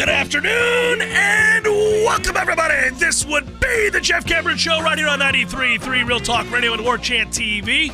[0.00, 2.88] Good afternoon and welcome everybody.
[2.94, 6.82] This would be the Jeff Cameron Show right here on 93.3 Real Talk Radio and
[6.82, 7.92] War Chant TV.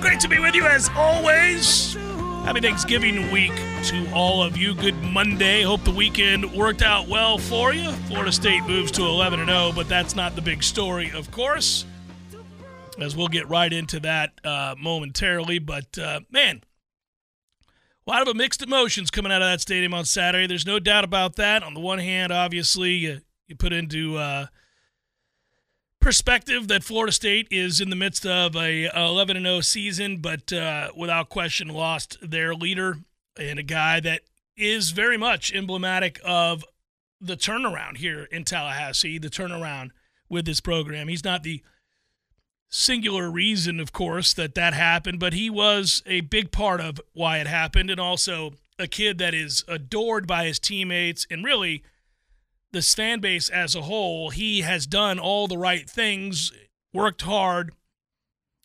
[0.00, 1.92] Great to be with you as always.
[2.46, 4.74] Happy Thanksgiving week to all of you.
[4.74, 5.60] Good Monday.
[5.64, 7.92] Hope the weekend worked out well for you.
[8.08, 11.84] Florida State moves to 11 and 0, but that's not the big story, of course.
[12.98, 15.58] As we'll get right into that uh, momentarily.
[15.58, 16.62] But uh, man,
[18.06, 20.46] a lot of mixed emotions coming out of that stadium on Saturday.
[20.46, 21.62] There's no doubt about that.
[21.62, 24.46] On the one hand, obviously, you, you put into uh,
[26.00, 30.90] perspective that Florida State is in the midst of a 11 0 season, but uh,
[30.96, 32.98] without question lost their leader
[33.38, 34.22] and a guy that
[34.56, 36.64] is very much emblematic of
[37.20, 39.90] the turnaround here in Tallahassee, the turnaround
[40.28, 41.08] with this program.
[41.08, 41.62] He's not the
[42.74, 47.38] singular reason, of course, that that happened, but he was a big part of why
[47.38, 51.84] it happened, and also a kid that is adored by his teammates and really
[52.72, 54.30] the fan base as a whole.
[54.30, 56.52] He has done all the right things,
[56.92, 57.72] worked hard,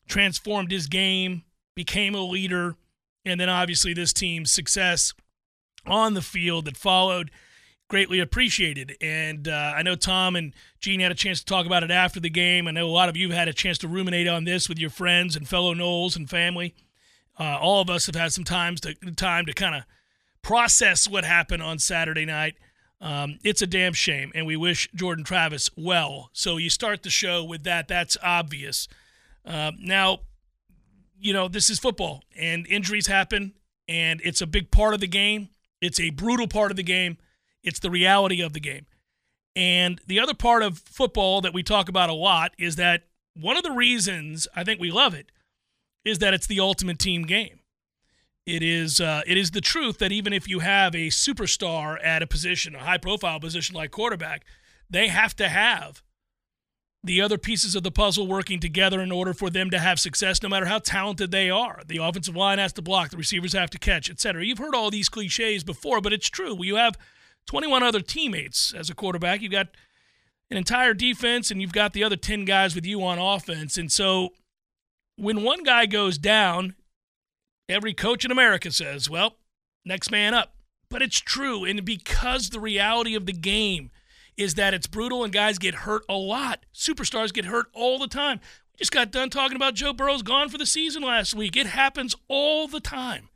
[0.07, 1.43] transformed his game,
[1.75, 2.75] became a leader,
[3.23, 5.13] and then obviously this team's success
[5.85, 7.29] on the field that followed
[7.89, 8.95] greatly appreciated.
[9.01, 12.21] And uh, I know Tom and Gene had a chance to talk about it after
[12.21, 12.67] the game.
[12.67, 14.79] I know a lot of you have had a chance to ruminate on this with
[14.79, 16.75] your friends and fellow Noles and family.
[17.37, 19.83] Uh, all of us have had some times to time to kind of
[20.41, 22.55] process what happened on Saturday night.
[23.01, 26.29] Um, it's a damn shame, and we wish Jordan Travis well.
[26.33, 27.87] So you start the show with that.
[27.87, 28.87] That's obvious.
[29.45, 30.19] Uh, now,
[31.17, 33.53] you know this is football, and injuries happen,
[33.87, 35.49] and it's a big part of the game.
[35.81, 37.17] It's a brutal part of the game.
[37.63, 38.85] It's the reality of the game.
[39.55, 43.03] And the other part of football that we talk about a lot is that
[43.33, 45.31] one of the reasons I think we love it
[46.05, 47.59] is that it's the ultimate team game.
[48.45, 52.23] It is uh, it is the truth that even if you have a superstar at
[52.23, 54.43] a position, a high profile position like quarterback,
[54.89, 56.01] they have to have
[57.03, 60.41] the other pieces of the puzzle working together in order for them to have success,
[60.41, 61.81] no matter how talented they are.
[61.85, 64.43] The offensive line has to block, the receivers have to catch, etc.
[64.43, 66.57] You've heard all these cliches before, but it's true.
[66.63, 66.97] You have
[67.49, 69.41] 21 other teammates as a quarterback.
[69.41, 69.69] You've got
[70.51, 73.75] an entire defense, and you've got the other 10 guys with you on offense.
[73.75, 74.33] And so
[75.15, 76.75] when one guy goes down,
[77.67, 79.37] every coach in America says, well,
[79.83, 80.53] next man up.
[80.91, 81.65] But it's true.
[81.65, 83.89] And because the reality of the game
[84.37, 88.07] is that it's brutal and guys get hurt a lot, superstars get hurt all the
[88.07, 88.39] time.
[88.73, 91.57] We just got done talking about Joe Burrow's gone for the season last week.
[91.57, 93.29] It happens all the time.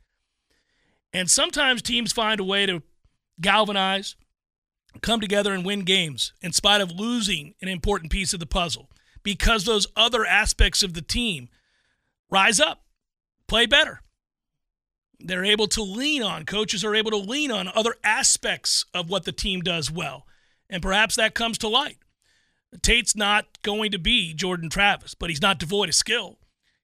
[1.12, 2.84] And sometimes teams find a way to
[3.40, 4.16] galvanize,
[5.00, 8.90] come together and win games in spite of losing an important piece of the puzzle
[9.22, 11.48] because those other aspects of the team
[12.30, 12.84] rise up,
[13.48, 14.00] play better.
[15.20, 19.24] They're able to lean on, coaches are able to lean on other aspects of what
[19.24, 20.26] the team does well.
[20.68, 21.98] And perhaps that comes to light.
[22.82, 26.38] Tate's not going to be Jordan Travis, but he's not devoid of skill.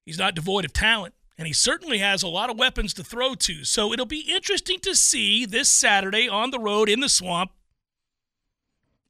[0.05, 3.35] He's not devoid of talent, and he certainly has a lot of weapons to throw
[3.35, 3.65] to.
[3.65, 7.53] So it'll be interesting to see this Saturday on the road in the swamp,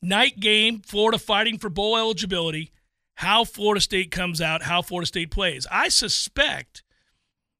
[0.00, 2.70] night game, Florida fighting for bowl eligibility,
[3.16, 5.66] how Florida State comes out, how Florida State plays.
[5.72, 6.84] I suspect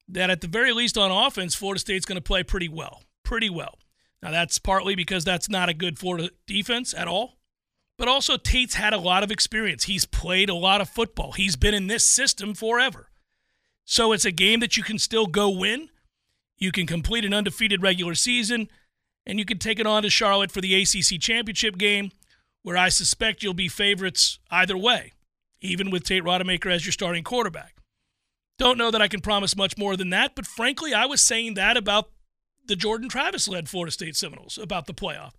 [0.07, 3.03] that at the very least on offense, Florida State's going to play pretty well.
[3.25, 3.77] Pretty well.
[4.23, 7.39] Now, that's partly because that's not a good Florida defense at all.
[7.97, 9.83] But also, Tate's had a lot of experience.
[9.83, 11.33] He's played a lot of football.
[11.33, 13.09] He's been in this system forever.
[13.91, 15.89] So it's a game that you can still go win.
[16.57, 18.69] You can complete an undefeated regular season,
[19.25, 22.11] and you can take it on to Charlotte for the ACC championship game,
[22.63, 25.11] where I suspect you'll be favorites either way,
[25.59, 27.81] even with Tate Rodemaker as your starting quarterback.
[28.57, 31.55] Don't know that I can promise much more than that, but frankly, I was saying
[31.55, 32.11] that about
[32.65, 35.33] the Jordan Travis led Florida State Seminoles, about the playoff.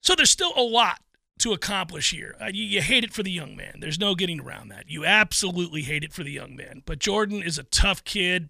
[0.00, 1.00] So there's still a lot
[1.38, 2.34] to accomplish here.
[2.40, 3.78] Uh, you, you, hate it for the young man.
[3.80, 4.88] There's no getting around that.
[4.88, 6.82] You absolutely hate it for the young man.
[6.86, 8.48] But Jordan is a tough kid.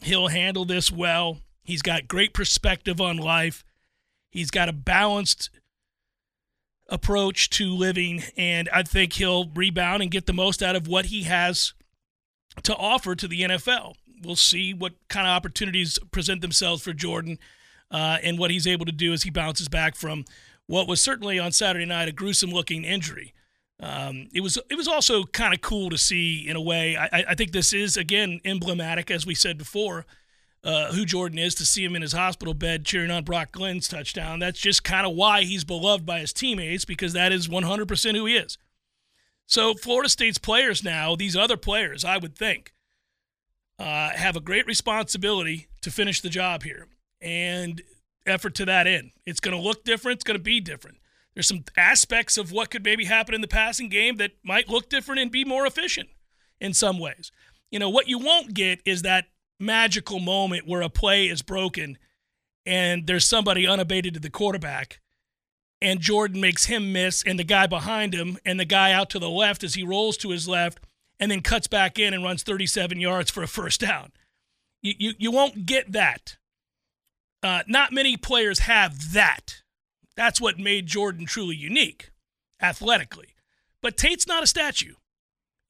[0.00, 1.38] He'll handle this well.
[1.64, 3.64] He's got great perspective on life.
[4.30, 5.50] He's got a balanced
[6.88, 11.06] approach to living, and I think he'll rebound and get the most out of what
[11.06, 11.72] he has
[12.62, 13.94] to offer to the NFL.
[14.22, 17.38] We'll see what kind of opportunities present themselves for Jordan
[17.90, 20.24] uh, and what he's able to do as he bounces back from
[20.66, 23.32] what was certainly on Saturday night a gruesome looking injury.
[23.78, 26.96] Um, it was it was also kind of cool to see in a way.
[26.96, 30.06] I, I think this is again emblematic, as we said before,
[30.64, 31.54] uh, who Jordan is.
[31.56, 34.38] To see him in his hospital bed cheering on Brock Glenn's touchdown.
[34.38, 38.24] That's just kind of why he's beloved by his teammates because that is 100% who
[38.26, 38.56] he is.
[39.46, 42.72] So Florida State's players now, these other players, I would think,
[43.78, 46.88] uh, have a great responsibility to finish the job here.
[47.20, 47.82] And
[48.26, 49.12] effort to that end.
[49.24, 50.16] It's going to look different.
[50.16, 50.98] It's going to be different.
[51.34, 54.88] There's some aspects of what could maybe happen in the passing game that might look
[54.88, 56.08] different and be more efficient
[56.60, 57.30] in some ways.
[57.70, 59.26] You know, what you won't get is that
[59.60, 61.98] magical moment where a play is broken
[62.64, 65.00] and there's somebody unabated to the quarterback
[65.80, 69.18] and Jordan makes him miss and the guy behind him and the guy out to
[69.18, 70.80] the left as he rolls to his left
[71.20, 74.12] and then cuts back in and runs 37 yards for a first down.
[74.82, 76.36] You, you, you won't get that
[77.42, 79.62] uh, not many players have that.
[80.16, 82.10] That's what made Jordan truly unique
[82.60, 83.34] athletically.
[83.82, 84.94] But Tate's not a statue.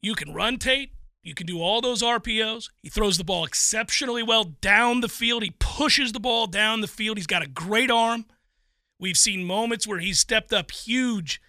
[0.00, 0.92] You can run Tate.
[1.22, 2.70] You can do all those RPOs.
[2.82, 5.42] He throws the ball exceptionally well down the field.
[5.42, 7.16] He pushes the ball down the field.
[7.16, 8.26] He's got a great arm.
[9.00, 11.40] We've seen moments where he's stepped up huge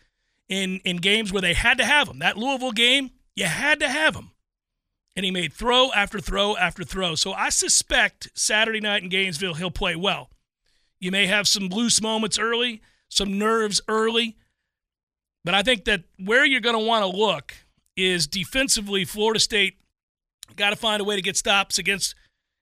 [0.50, 2.20] in, in games where they had to have him.
[2.20, 4.32] That Louisville game, you had to have him
[5.18, 7.16] and he made throw after throw after throw.
[7.16, 10.30] So I suspect Saturday night in Gainesville he'll play well.
[11.00, 14.38] You may have some loose moments early, some nerves early,
[15.44, 17.56] but I think that where you're going to want to look
[17.96, 19.06] is defensively.
[19.06, 19.80] Florida State
[20.56, 22.14] got to find a way to get stops against,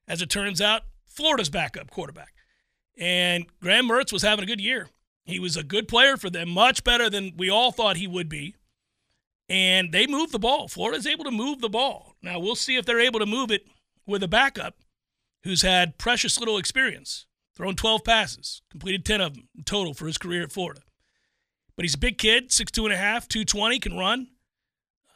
[0.07, 2.33] as it turns out, Florida's backup quarterback.
[2.97, 4.87] And Graham Mertz was having a good year.
[5.25, 8.29] He was a good player for them, much better than we all thought he would
[8.29, 8.55] be
[9.49, 10.67] and they move the ball.
[10.67, 12.15] Florida's able to move the ball.
[12.21, 13.67] Now we'll see if they're able to move it
[14.05, 14.75] with a backup
[15.43, 20.17] who's had precious little experience, thrown 12 passes, completed 10 of them total for his
[20.17, 20.81] career at Florida.
[21.75, 24.27] But he's a big kid, 6'2 and a half, 220, can run.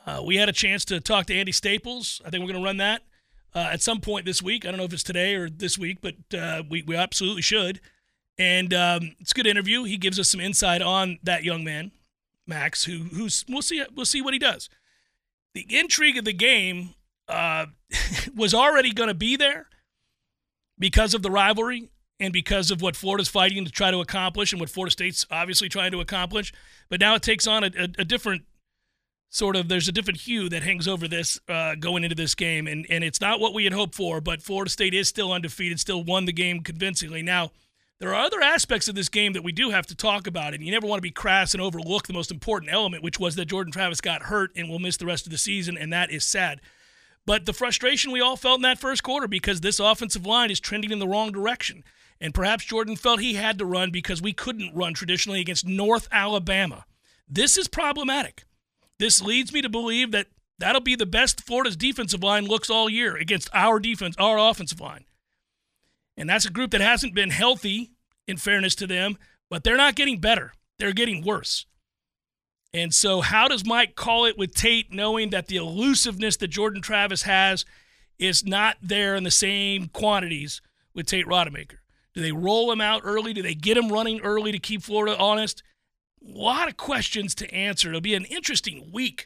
[0.06, 2.22] Uh, we had a chance to talk to Andy Staples.
[2.26, 3.02] I think we're going to run that
[3.54, 4.66] uh, at some point this week.
[4.66, 7.80] I don't know if it's today or this week, but uh, we, we absolutely should.
[8.38, 9.84] And um, it's a good interview.
[9.84, 11.92] He gives us some insight on that young man.
[12.50, 14.70] Max, who who's we'll see we'll see what he does.
[15.54, 16.96] The intrigue of the game
[17.28, 17.68] uh,
[18.36, 19.68] was already going to be there
[20.78, 24.60] because of the rivalry and because of what Florida's fighting to try to accomplish and
[24.60, 26.52] what Florida State's obviously trying to accomplish.
[26.90, 28.44] But now it takes on a, a, a different
[29.30, 32.68] sort of there's a different hue that hangs over this uh, going into this game,
[32.68, 34.20] and and it's not what we had hoped for.
[34.22, 37.22] But Florida State is still undefeated, still won the game convincingly.
[37.22, 37.52] Now
[38.00, 40.64] there are other aspects of this game that we do have to talk about, and
[40.64, 43.46] you never want to be crass and overlook the most important element, which was that
[43.46, 46.26] Jordan Travis got hurt and will miss the rest of the season, and that is
[46.26, 46.62] sad.
[47.26, 50.60] But the frustration we all felt in that first quarter because this offensive line is
[50.60, 51.84] trending in the wrong direction.
[52.22, 56.08] And perhaps Jordan felt he had to run because we couldn't run traditionally against North
[56.12, 56.86] Alabama.
[57.30, 58.44] This is problematic.
[58.98, 60.28] This leads me to believe that
[60.58, 64.82] that'll be the best Florida's defensive line looks all year against our defense, our offensive
[64.82, 65.06] line.
[66.20, 67.92] And that's a group that hasn't been healthy,
[68.28, 69.18] in fairness to them,
[69.50, 70.54] but they're not getting better.
[70.78, 71.66] They're getting worse.
[72.74, 76.82] And so, how does Mike call it with Tate, knowing that the elusiveness that Jordan
[76.82, 77.66] Travis has
[78.20, 80.62] is not there in the same quantities
[80.94, 81.78] with Tate Rodemaker?
[82.14, 83.34] Do they roll him out early?
[83.34, 85.64] Do they get him running early to keep Florida honest?
[86.24, 87.90] A lot of questions to answer.
[87.90, 89.26] It'll be an interesting week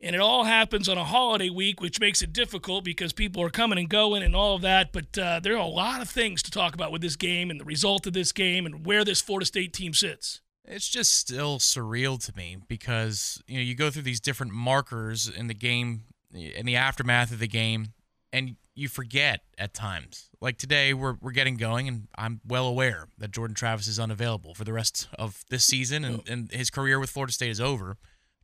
[0.00, 3.50] and it all happens on a holiday week, which makes it difficult because people are
[3.50, 4.92] coming and going and all of that.
[4.92, 7.58] But uh, there are a lot of things to talk about with this game and
[7.58, 10.40] the result of this game and where this Florida State team sits.
[10.64, 15.28] It's just still surreal to me because you know you go through these different markers
[15.28, 17.92] in the game, in the aftermath of the game,
[18.32, 20.28] and you forget at times.
[20.40, 24.54] Like today, we're we're getting going, and I'm well aware that Jordan Travis is unavailable
[24.54, 27.96] for the rest of this season, and, and his career with Florida State is over.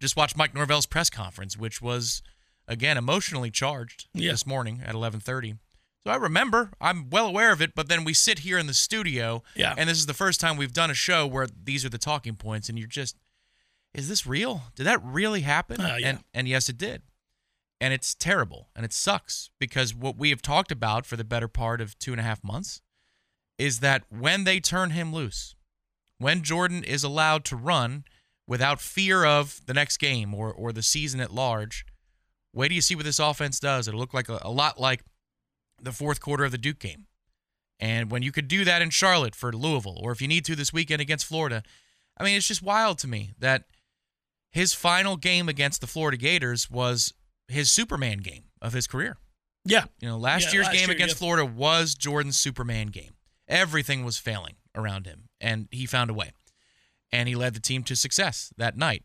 [0.03, 2.23] Just watched Mike Norvell's press conference, which was
[2.67, 4.33] again emotionally charged Yeah.
[4.33, 5.59] this morning at 11:30.
[6.05, 8.75] So I remember, I'm well aware of it, but then we sit here in the
[8.75, 9.75] studio, Yeah.
[9.79, 12.35] and this is the first time we've done a show where these are the talking
[12.35, 13.17] points, and you're just,
[13.95, 14.73] is this real?
[14.75, 15.81] Did that really happen?
[15.81, 16.09] Uh, yeah.
[16.09, 17.03] And and yes, it did
[17.81, 21.47] and it's terrible and it sucks because what we have talked about for the better
[21.49, 22.81] part of two and a half months
[23.57, 25.55] is that when they turn him loose,
[26.19, 28.05] when Jordan is allowed to run
[28.47, 31.85] without fear of the next game or, or the season at large,
[32.53, 33.89] wait do you see what this offense does.
[33.89, 35.03] It'll look like a, a lot like
[35.81, 37.07] the fourth quarter of the Duke game.
[37.81, 40.55] And when you could do that in Charlotte for Louisville, or if you need to
[40.55, 41.63] this weekend against Florida,
[42.17, 43.65] I mean, it's just wild to me that
[44.53, 47.13] his final game against the Florida Gators was
[47.49, 49.17] his Superman game of his career.
[49.65, 49.85] Yeah.
[50.01, 51.19] You know, last Yeah, year's last game year, against yeah.
[51.19, 53.13] Florida was Jordan's Superman game.
[53.49, 56.33] Everything was failing around him, and he found a way.
[57.13, 59.05] And he led the team to success that night.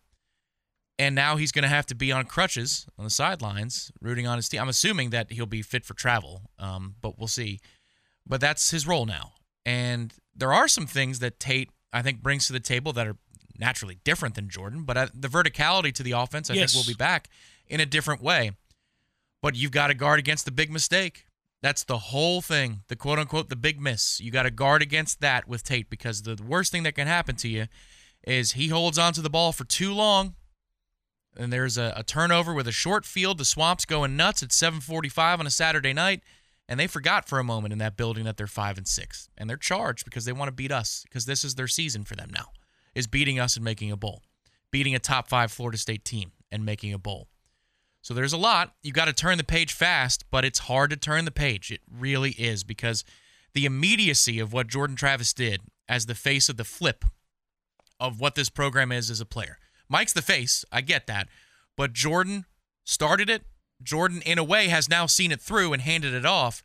[1.00, 4.38] And now he's going to have to be on crutches on the sidelines, rooting on
[4.38, 4.62] his team.
[4.62, 7.60] I'm assuming that he'll be fit for travel, um, but we'll see.
[8.26, 9.34] But that's his role now.
[9.66, 13.18] And there are some things that Tate, I think, brings to the table that are
[13.60, 14.84] naturally different than Jordan.
[14.84, 16.74] But uh, the verticality to the offense, I Yes.
[16.74, 17.30] think, will be back
[17.68, 18.52] in a different way.
[19.42, 21.26] But you've got to guard against the big mistake.
[21.62, 24.20] That's the whole thing, the quote unquote, the big miss.
[24.20, 27.36] You got to guard against that with Tate because the worst thing that can happen
[27.38, 27.68] to you
[28.26, 30.36] is he holds onto the ball for too long
[31.38, 33.38] and there's a, a turnover with a short field.
[33.38, 36.24] The Swamp's going nuts at 7:45 on a Saturday night,
[36.68, 39.50] and they forgot for a moment in that building that they're five and six, and
[39.50, 42.30] they're charged because they want to beat us because this is their season for them
[42.34, 42.48] now,
[42.96, 44.24] is beating us and making a bowl,
[44.72, 47.28] beating a top five Florida State team and making a bowl.
[48.02, 48.74] So there's a lot.
[48.82, 51.72] you've got to turn the page fast, but it's hard to turn the page.
[51.72, 53.04] It really is because
[53.54, 57.04] the immediacy of what Jordan Travis did as the face of the flip
[58.00, 59.58] of what this program is as a player.
[59.90, 61.28] Mike's the face, I get that,
[61.76, 62.46] but Jordan
[62.84, 63.44] started it.
[63.82, 66.64] Jordan, in a way, has now seen it through and handed it off,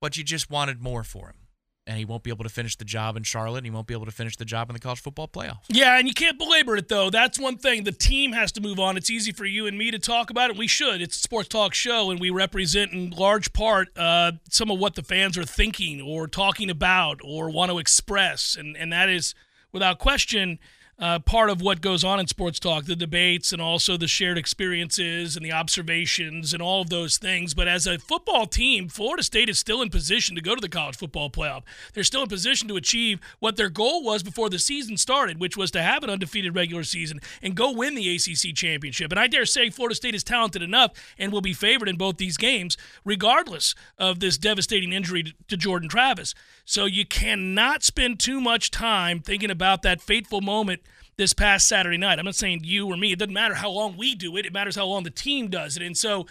[0.00, 1.36] but you just wanted more for him.
[1.84, 3.58] And he won't be able to finish the job in Charlotte.
[3.58, 5.58] And he won't be able to finish the job in the college football playoff.
[5.68, 7.10] Yeah, and you can't belabor it though.
[7.10, 7.82] That's one thing.
[7.82, 8.96] The team has to move on.
[8.96, 10.56] It's easy for you and me to talk about it.
[10.56, 11.02] We should.
[11.02, 14.94] It's a sports talk show, and we represent in large part uh, some of what
[14.94, 19.34] the fans are thinking or talking about or want to express, and and that is
[19.72, 20.58] without question.
[20.98, 24.38] Uh, part of what goes on in sports talk, the debates, and also the shared
[24.38, 27.54] experiences and the observations and all of those things.
[27.54, 30.68] But as a football team, Florida State is still in position to go to the
[30.68, 31.62] college football playoff.
[31.92, 35.56] They're still in position to achieve what their goal was before the season started, which
[35.56, 39.10] was to have an undefeated regular season and go win the ACC championship.
[39.10, 42.18] And I dare say Florida State is talented enough and will be favored in both
[42.18, 46.34] these games, regardless of this devastating injury to- to Jordan Travis.
[46.72, 50.80] So you cannot spend too much time thinking about that fateful moment
[51.18, 52.18] this past Saturday night.
[52.18, 53.12] I'm not saying you or me.
[53.12, 54.46] It doesn't matter how long we do it.
[54.46, 55.82] It matters how long the team does it.
[55.82, 56.22] And so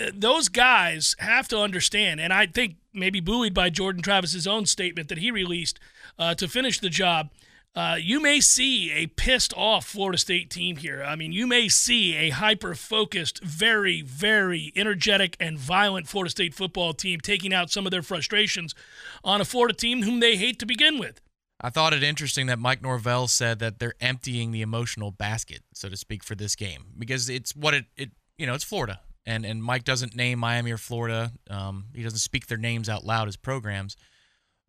[0.00, 4.66] uh, those guys have to understand, and I think maybe buoyed by Jordan Travis's own
[4.66, 5.80] statement that he released
[6.20, 7.30] uh, to finish the job.
[7.76, 11.02] Uh, you may see a pissed off Florida State team here.
[11.02, 16.54] I mean, you may see a hyper focused, very, very energetic and violent Florida State
[16.54, 18.76] football team taking out some of their frustrations
[19.24, 21.20] on a Florida team whom they hate to begin with.
[21.60, 25.88] I thought it interesting that Mike Norvell said that they're emptying the emotional basket, so
[25.88, 29.00] to speak, for this game because it's what it, it you know, it's Florida.
[29.26, 31.32] And, and Mike doesn't name Miami or Florida.
[31.48, 33.96] Um, he doesn't speak their names out loud as programs.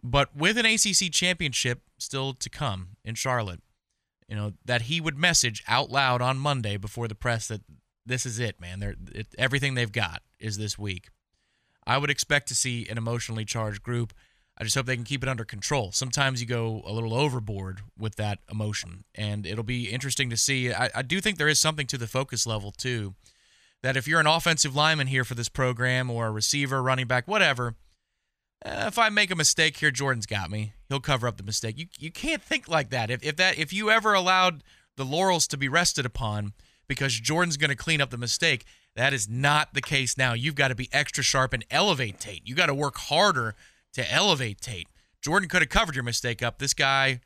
[0.05, 3.61] But with an ACC championship still to come in Charlotte,
[4.29, 7.61] you know, that he would message out loud on Monday before the press that
[8.05, 8.79] this is it, man.
[8.79, 11.09] They're, it, everything they've got is this week.
[11.87, 14.13] I would expect to see an emotionally charged group.
[14.59, 15.91] I just hope they can keep it under control.
[15.91, 20.71] Sometimes you go a little overboard with that emotion, and it'll be interesting to see.
[20.71, 23.15] I, I do think there is something to the focus level, too.
[23.81, 27.27] That if you're an offensive lineman here for this program, or a receiver, running back,
[27.27, 27.75] whatever,
[28.65, 30.73] eh, if I make a mistake here, Jordan's got me.
[30.89, 31.77] He'll cover up the mistake.
[31.77, 33.09] You you can't think like that.
[33.09, 34.63] If if that if you ever allowed
[34.97, 36.53] the laurels to be rested upon
[36.87, 40.33] because Jordan's going to clean up the mistake, that is not the case now.
[40.33, 42.47] You've got to be extra sharp and elevate Tate.
[42.47, 43.55] You got to work harder
[43.93, 44.87] to elevate Tate.
[45.21, 46.59] Jordan could have covered your mistake up.
[46.59, 47.19] This guy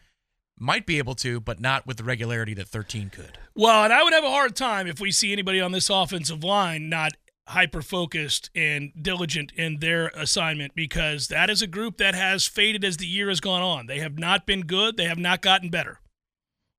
[0.58, 3.38] might be able to, but not with the regularity that 13 could.
[3.55, 6.43] Well, and I would have a hard time if we see anybody on this offensive
[6.43, 7.13] line not
[7.50, 12.84] hyper focused and diligent in their assignment because that is a group that has faded
[12.84, 13.88] as the year has gone on.
[13.88, 16.00] They have not been good, they have not gotten better.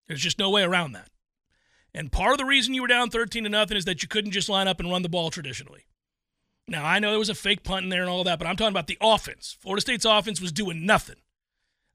[0.07, 1.09] There's just no way around that.
[1.93, 4.31] And part of the reason you were down 13 to nothing is that you couldn't
[4.31, 5.87] just line up and run the ball traditionally.
[6.69, 8.57] Now, I know there was a fake punt in there and all that, but I'm
[8.57, 9.57] talking about the offense.
[9.61, 11.17] Florida State's offense was doing nothing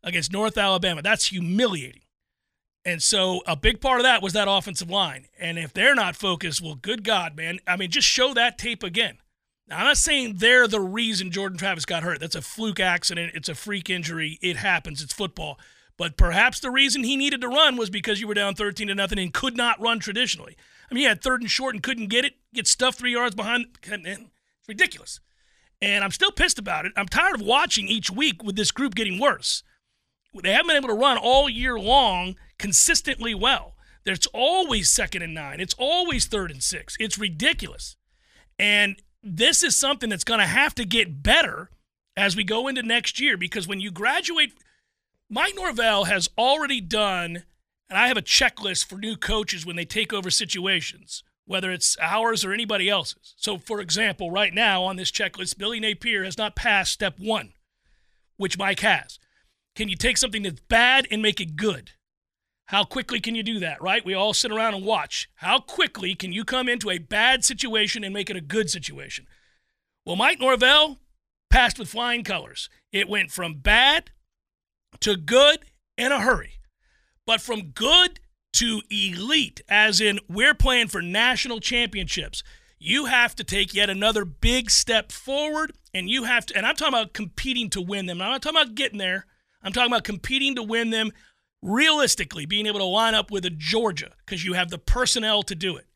[0.04, 1.02] against North Alabama.
[1.02, 2.02] That's humiliating.
[2.86, 5.26] And so a big part of that was that offensive line.
[5.40, 7.60] And if they're not focused, well, good God, man.
[7.66, 9.18] I mean, just show that tape again.
[9.68, 12.20] Now, I'm not saying they're the reason Jordan Travis got hurt.
[12.20, 13.32] That's a fluke accident.
[13.34, 14.38] It's a freak injury.
[14.42, 15.02] It happens.
[15.02, 15.60] It's football.
[15.98, 18.96] But perhaps the reason he needed to run was because you were down 13 to
[18.96, 20.56] nothing and could not run traditionally.
[20.92, 23.34] I mean, he had third and short and couldn't get it, get stuffed three yards
[23.34, 23.66] behind.
[23.82, 24.20] It's
[24.68, 25.20] ridiculous.
[25.82, 26.92] And I'm still pissed about it.
[26.96, 29.64] I'm tired of watching each week with this group getting worse.
[30.44, 33.76] They haven't been able to run all year long consistently well.
[34.04, 35.60] There's always second and nine.
[35.60, 36.96] It's always third and six.
[37.00, 37.96] It's ridiculous.
[38.60, 41.70] And this is something that's going to have to get better
[42.16, 44.54] as we go into next year because when you graduate,
[45.30, 47.44] Mike Norvell has already done,
[47.90, 51.98] and I have a checklist for new coaches when they take over situations, whether it's
[52.00, 53.34] ours or anybody else's.
[53.38, 57.54] So, for example, right now on this checklist, Billy Napier has not passed step one,
[58.38, 59.18] which Mike has.
[59.76, 61.92] Can you take something that's bad and make it good?
[62.68, 64.06] How quickly can you do that, right?
[64.06, 65.30] We all sit around and watch.
[65.36, 69.28] How quickly can you come into a bad situation and make it a good situation?
[70.06, 71.00] Well, Mike Norvell
[71.50, 72.70] passed with flying colors.
[72.92, 74.12] It went from bad
[75.02, 75.60] to good
[75.98, 76.54] in a hurry,
[77.28, 78.20] but from good
[78.54, 82.44] to elite, as in we're playing for national championships.
[82.80, 86.76] You have to take yet another big step forward, and you have to, and I'm
[86.76, 88.22] talking about competing to win them.
[88.22, 89.26] I'm not talking about getting there.
[89.66, 91.12] I'm talking about competing to win them
[91.62, 95.56] realistically, being able to line up with a Georgia because you have the personnel to
[95.56, 95.88] do it.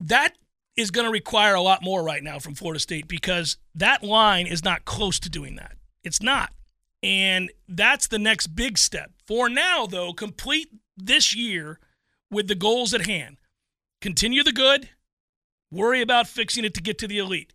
[0.00, 0.32] That
[0.76, 4.46] is going to require a lot more right now from Florida State because that line
[4.46, 5.76] is not close to doing that.
[6.02, 6.52] It's not.
[7.02, 9.12] And that's the next big step.
[9.26, 11.78] For now, though, complete this year
[12.30, 13.36] with the goals at hand.
[14.00, 14.88] Continue the good,
[15.70, 17.52] worry about fixing it to get to the elite.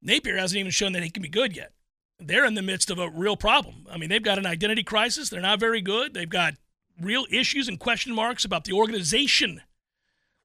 [0.00, 1.72] Napier hasn't even shown that he can be good yet.
[2.20, 3.86] They're in the midst of a real problem.
[3.90, 5.28] I mean, they've got an identity crisis.
[5.30, 6.14] They're not very good.
[6.14, 6.54] They've got
[7.00, 9.62] real issues and question marks about the organization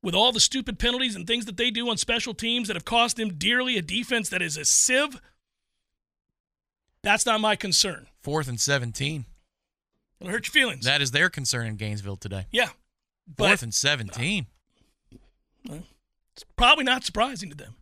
[0.04, 2.86] with all the stupid penalties and things that they do on special teams that have
[2.86, 5.20] cost them dearly a defense that is a sieve.
[7.02, 8.08] That's not my concern.
[8.22, 9.26] Fourth and 17.
[10.20, 10.86] It'll hurt your feelings.
[10.86, 12.46] That is their concern in Gainesville today.
[12.52, 12.70] Yeah.
[13.28, 14.46] But, Fourth and 17.
[15.66, 17.76] It's probably not surprising to them,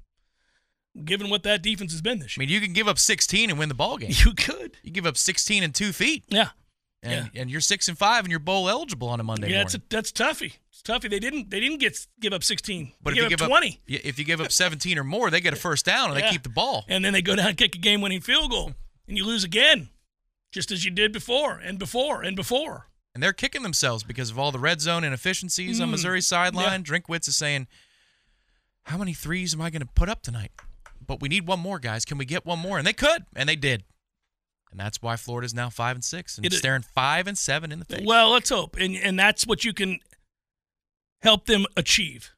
[1.05, 2.43] given what that defense has been this year.
[2.43, 4.11] I mean, you can give up 16 and win the ball game.
[4.25, 4.77] You could.
[4.83, 6.49] You give up 16 and two feet, Yeah.
[7.03, 9.75] and, and you're six and five, and you're bowl eligible on a Monday yeah, morning.
[9.75, 10.53] a, that's toughy.
[10.69, 11.07] It's toughy.
[11.07, 11.49] They didn't.
[11.49, 12.91] They didn't get give up 16.
[13.01, 15.29] but they if you give up 20, up if you give up 17 or more,
[15.29, 16.25] they get a first down and Yeah.
[16.27, 16.85] they keep the ball.
[16.87, 18.73] and then they go down and kick a game-winning field goal,
[19.07, 19.89] and you lose again,
[20.51, 22.87] just as you did before and before and before.
[23.13, 25.91] And they're kicking themselves because of all the red zone inefficiencies on Mm.
[25.91, 26.83] Missouri sideline.
[26.83, 27.67] Drinkwitz is saying,
[28.83, 30.51] "How many threes am I going to put up tonight?"
[31.11, 32.05] But we need one more, guys.
[32.05, 32.77] Can we get one more?
[32.77, 33.83] And they could, and they did.
[34.71, 37.79] And that's why Florida's now five and six and It- staring five and seven in
[37.79, 38.05] the face.
[38.05, 39.99] Well, let's hope, and and that's what you can
[41.21, 42.31] help them achieve.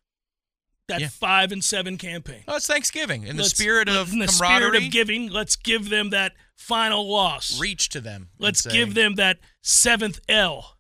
[0.88, 1.10] That Yeah.
[1.10, 2.46] five and seven campaign.
[2.48, 4.70] Oh, it's Thanksgiving in the Let's- spirit of in the camaraderie.
[4.72, 5.28] spirit of giving.
[5.30, 7.60] Let's give them that final loss.
[7.60, 8.32] reach to them.
[8.40, 10.80] Let's say, give them that seventh L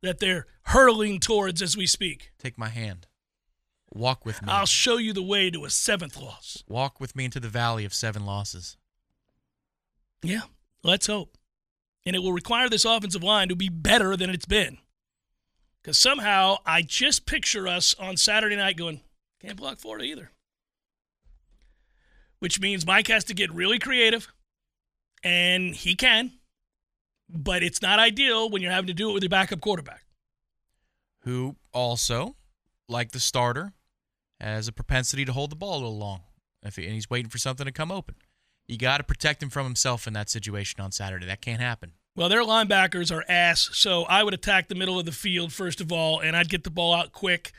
[0.00, 2.30] that they're hurtling towards as we speak.
[2.38, 3.06] Take my hand.
[3.94, 4.48] Walk with me.
[4.50, 6.64] I'll show you the way to a seventh loss.
[6.68, 8.76] Walk with me into the valley of seven losses.
[10.20, 10.42] Yeah,
[10.82, 11.38] let's hope.
[12.04, 14.78] And it will require this offensive line to be better than it's been.
[15.80, 19.00] Because somehow I just picture us on Saturday night going,
[19.40, 20.30] can't block Florida either.
[22.40, 24.28] Which means Mike has to get really creative,
[25.22, 26.32] and he can,
[27.28, 30.04] but it's not ideal when you're having to do it with your backup quarterback.
[31.20, 32.36] Who also,
[32.88, 33.72] like the starter,
[34.44, 36.22] has a propensity to hold the ball a little long.
[36.62, 38.14] If he, and he's waiting for something to come open.
[38.66, 41.26] You got to protect him from himself in that situation on Saturday.
[41.26, 41.92] That can't happen.
[42.16, 45.80] Well, their linebackers are ass, so I would attack the middle of the field first
[45.80, 47.52] of all, and I'd get the ball out quick.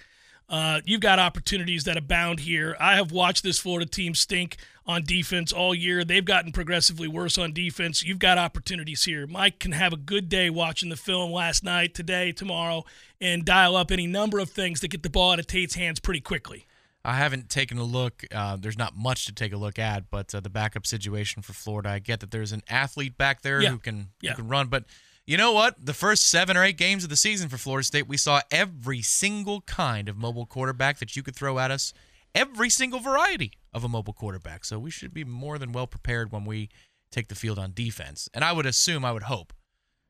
[0.47, 2.77] Uh, you've got opportunities that abound here.
[2.79, 6.05] I have watched this Florida team stink on defense all year.
[6.05, 8.03] They've gotten progressively worse on defense.
[8.03, 9.27] You've got opportunities here.
[9.27, 12.85] Mike can have a good day watching the film last night, today, tomorrow,
[13.19, 15.99] and dial up any number of things to get the ball out of Tate's hands
[15.99, 16.67] pretty quickly.
[17.05, 18.23] I haven't taken a look.
[18.33, 21.53] Uh, there's not much to take a look at, but uh, the backup situation for
[21.53, 23.69] Florida, I get that there's an athlete back there Yeah.
[23.69, 24.31] who can Yeah.
[24.31, 24.67] who can run.
[24.67, 24.85] But
[25.27, 25.83] you know what?
[25.85, 29.01] The first seven or eight games of the season for Florida State, we saw every
[29.01, 31.93] single kind of mobile quarterback that you could throw at us,
[32.33, 34.65] every single variety of a mobile quarterback.
[34.65, 36.69] So we should be more than well prepared when we
[37.11, 38.27] take the field on defense.
[38.33, 39.53] And I would assume, I would hope,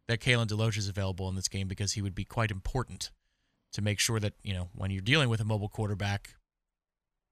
[0.08, 3.10] that Kalen DeLoach is available in this game because he would be quite important
[3.74, 6.36] to make sure that you know when you're dealing with a mobile quarterback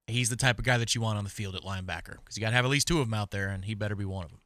[0.08, 2.42] he's the type of guy that you want on the field at linebacker because you
[2.42, 4.26] got to have at least two of them out there, and he better be one
[4.26, 4.40] of them.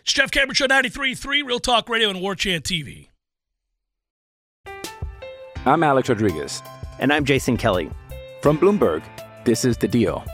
[0.00, 3.08] It's Jeff Cameron Show 93.3, Real Talk Radio and War Chant TV.
[5.64, 6.62] I'm Alex Rodriguez.
[6.98, 7.90] And I'm Jason Kelly.
[8.42, 9.02] From Bloomberg,
[9.44, 10.24] this is The Deal.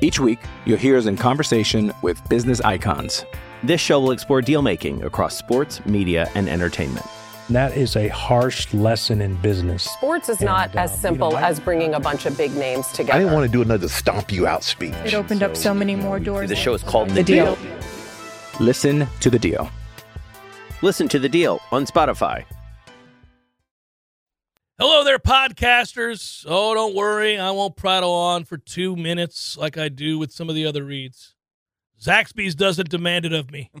[0.00, 3.24] Each week, you'll hear us in conversation with business icons.
[3.62, 7.04] This show will explore deal making across sports, media, and entertainment.
[7.50, 9.84] That is a harsh lesson in business.
[9.84, 12.36] Sports is And, not uh, as you simple know, I- as bringing a bunch of
[12.36, 13.14] big names together.
[13.14, 14.94] I didn't want to do another stomp you out speech.
[15.04, 16.50] It opened up so many more doors.
[16.50, 17.56] The show is called The Deal.
[18.60, 19.70] Listen to The Deal.
[20.82, 22.44] Listen to The Deal on Spotify.
[24.78, 26.44] Hello there, podcasters.
[26.46, 27.38] Oh, don't worry.
[27.38, 30.84] I won't prattle on for two minutes like I do with some of the other
[30.84, 31.34] reads.
[32.00, 33.70] Zaxby's doesn't demand it of me.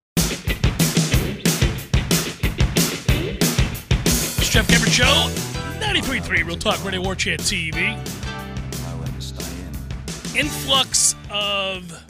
[4.51, 5.05] Jeff Cameron Show,
[5.79, 7.97] 93.3 Real Talk Radio War Chant TV.
[10.35, 12.03] Influx of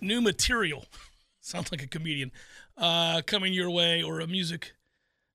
[0.00, 0.86] new material.
[1.42, 2.32] Sounds like a comedian.
[2.78, 4.72] Uh, coming your way or a music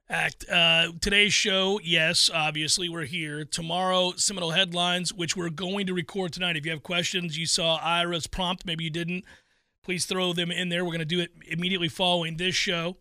[0.10, 0.50] act.
[0.50, 3.46] Uh, today's show, yes, obviously we're here.
[3.46, 6.58] Tomorrow, Seminole headlines, which we're going to record tonight.
[6.58, 9.26] If you have questions, you saw Ira's prompt, maybe you didn't.
[9.84, 10.84] Please throw them in there.
[10.84, 12.98] We're going to do it immediately following this show.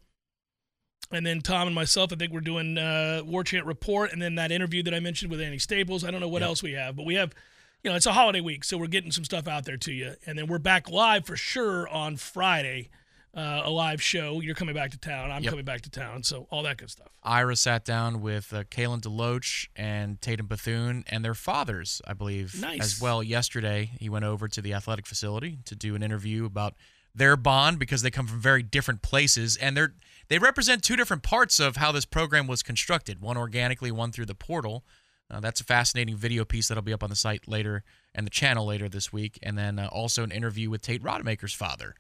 [1.13, 4.37] And then Tom and myself, I think we're doing uh, War Chant Report, and then
[4.37, 6.05] that interview that I mentioned with Andy Staples.
[6.05, 7.35] I don't know what else we have, but we have,
[7.83, 10.15] you know, it's a holiday week, so we're getting some stuff out there to you.
[10.27, 12.91] And then we're back live for sure on Friday,
[13.35, 14.41] uh, a live show.
[14.41, 15.33] You're coming back to town.
[15.33, 15.51] I'm Yep.
[15.51, 17.09] coming back to town, so all that good stuff.
[17.25, 22.61] Ira sat down with uh, Kalen DeLoach and Tatum Bethune and their fathers, I believe,
[22.61, 22.81] Nice.
[22.83, 23.21] as well.
[23.21, 26.75] Yesterday, he went over to the athletic facility to do an interview about
[27.15, 29.95] their bond because they come from very different places and they're
[30.29, 33.21] they represent two different parts of how this program was constructed.
[33.21, 34.85] One organically, one through the portal.
[35.29, 37.83] Uh, that's a fascinating video piece that'll be up on the site later
[38.15, 41.53] and the channel later this week, and then uh, also an interview with Tate Rodemaker's
[41.53, 41.95] father.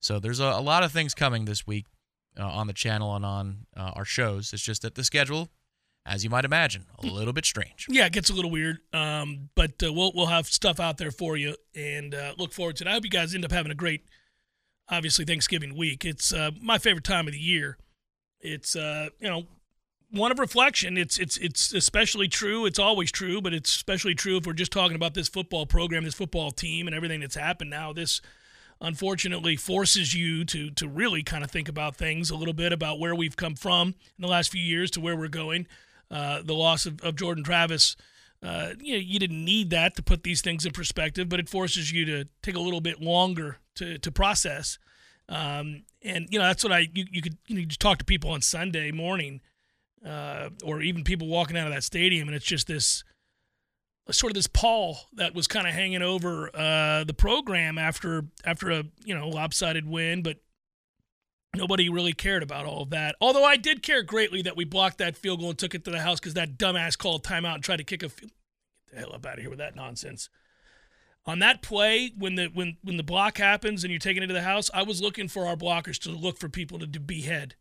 [0.00, 1.86] So there's a, a lot of things coming this week
[2.38, 4.52] uh, on the channel and on uh, our shows.
[4.52, 5.48] It's just that the schedule,
[6.04, 7.86] as you might imagine, a little bit strange.
[7.88, 11.10] Yeah, it gets a little weird, um, but uh, we'll we'll have stuff out there
[11.10, 12.88] for you, and uh, look forward to it.
[12.88, 14.06] I hope you guys end up having a great,
[14.88, 16.04] obviously Thanksgiving week.
[16.04, 17.78] It's uh, my favorite time of the year.
[18.40, 19.46] It's uh, you know
[20.10, 20.96] one of reflection.
[20.96, 22.66] It's it's it's especially true.
[22.66, 26.04] It's always true, but it's especially true if we're just talking about this football program,
[26.04, 27.92] this football team, and everything that's happened now.
[27.92, 28.20] This
[28.80, 32.98] unfortunately forces you to to really kind of think about things a little bit about
[32.98, 35.66] where we've come from in the last few years to where we're going.
[36.10, 37.96] Uh, the loss of, of Jordan Travis,
[38.46, 41.48] uh, you know, you didn't need that to put these things in perspective, but it
[41.48, 44.78] forces you to take a little bit longer to to process.
[45.28, 48.40] Um, and you know that's what I you, you could you talk to people on
[48.42, 49.40] Sunday morning,
[50.06, 53.02] uh, or even people walking out of that stadium, and it's just this
[54.12, 58.70] sort of this pall that was kind of hanging over uh, the program after after
[58.70, 60.36] a you know lopsided win, but
[61.56, 63.16] nobody really cared about all of that.
[63.20, 65.90] Although I did care greatly that we blocked that field goal and took it to
[65.90, 68.32] the house because that dumbass called timeout and tried to kick a field.
[68.90, 70.28] Get the hell up out of here with that nonsense.
[71.24, 74.32] On that play, when the when when the block happens and you're taking it to
[74.34, 77.56] the house, I was looking for our blockers to look for people to do behead,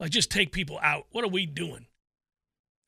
[0.00, 1.06] like just take people out.
[1.12, 1.86] What are we doing?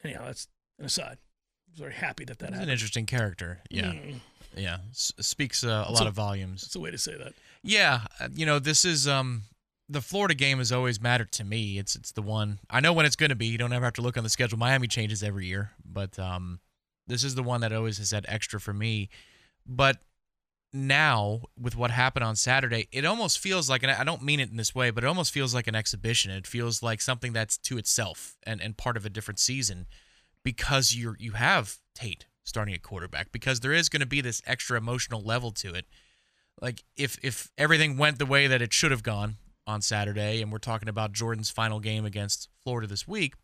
[0.02, 0.48] Anyhow, that's
[0.80, 1.18] an aside.
[1.20, 3.60] I was very happy that that He's an interesting character.
[3.70, 4.20] Yeah, Mm,
[4.56, 6.62] yeah, S- speaks uh, a lot So- of volumes.
[6.62, 7.32] that's a way to say that.
[7.62, 9.44] Yeah, uh, you know, this is um
[9.92, 11.78] the Florida game has always mattered to me.
[11.78, 13.46] It's it's the one I know when it's going to be.
[13.46, 14.58] You don't ever have to look on the schedule.
[14.58, 16.60] Miami changes every year, but um
[17.06, 19.10] this is the one that always has had extra for me.
[19.66, 19.98] But
[20.72, 24.50] now with what happened on Saturday, it almost feels like and I don't mean it
[24.50, 26.30] in this way, but it almost feels like an exhibition.
[26.30, 29.86] It feels like something that's to itself and and part of a different season
[30.42, 34.42] because you're you have Tate starting at quarterback because there is going to be this
[34.46, 35.86] extra emotional level to it
[36.60, 40.50] like if if everything went the way that it should have gone on Saturday, and
[40.50, 43.34] we're talking about Jordan's final game against Florida this week.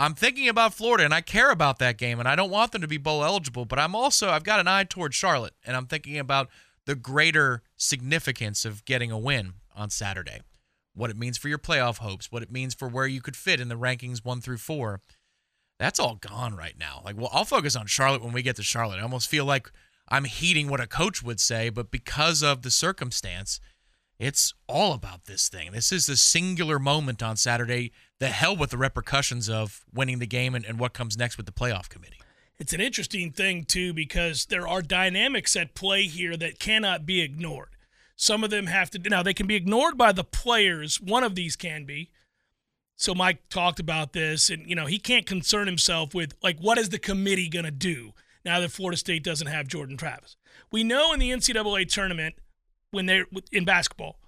[0.00, 2.82] I'm thinking about Florida, and I care about that game, and I don't want them
[2.82, 3.64] to be bowl eligible.
[3.64, 6.48] But I'm also I've got an eye towards Charlotte, and I'm thinking about
[6.86, 10.40] the greater significance of getting a win on Saturday,
[10.94, 13.60] what it means for your playoff hopes, what it means for where you could fit
[13.60, 15.00] in the rankings one through four.
[15.78, 17.02] That's all gone right now.
[17.04, 18.98] Like, well, I'll focus on Charlotte when we get to Charlotte.
[18.98, 19.70] I almost feel like
[20.08, 23.60] I'm heeding what a coach would say, but because of the circumstance,
[24.18, 25.70] it's all about this thing.
[25.72, 27.92] This is the singular moment on Saturday.
[28.18, 31.46] The hell with the repercussions of winning the game and, and what comes next with
[31.46, 32.20] the playoff committee.
[32.58, 37.20] It's an interesting thing, too, because there are dynamics at play here that cannot be
[37.20, 37.68] ignored.
[38.16, 41.00] Some of them have to, now they can be ignored by the players.
[41.00, 42.10] One of these can be.
[42.96, 46.78] So Mike talked about this, and, you know, he can't concern himself with, like, what
[46.78, 48.10] is the committee going to do
[48.44, 50.34] now that Florida State doesn't have Jordan Travis?
[50.72, 52.34] We know in the NCAA tournament,
[52.90, 54.18] when they're in basketball,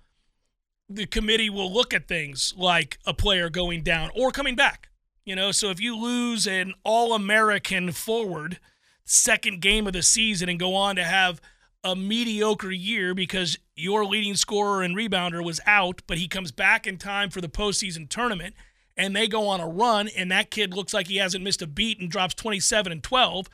[0.88, 4.88] the committee will look at things like a player going down or coming back.
[5.24, 8.58] You know, so if you lose an All American forward
[9.04, 11.40] second game of the season and go on to have
[11.82, 16.86] a mediocre year because your leading scorer and rebounder was out, but he comes back
[16.86, 18.54] in time for the postseason tournament
[18.96, 21.66] and they go on a run and that kid looks like he hasn't missed a
[21.66, 23.48] beat and drops 27 and 12,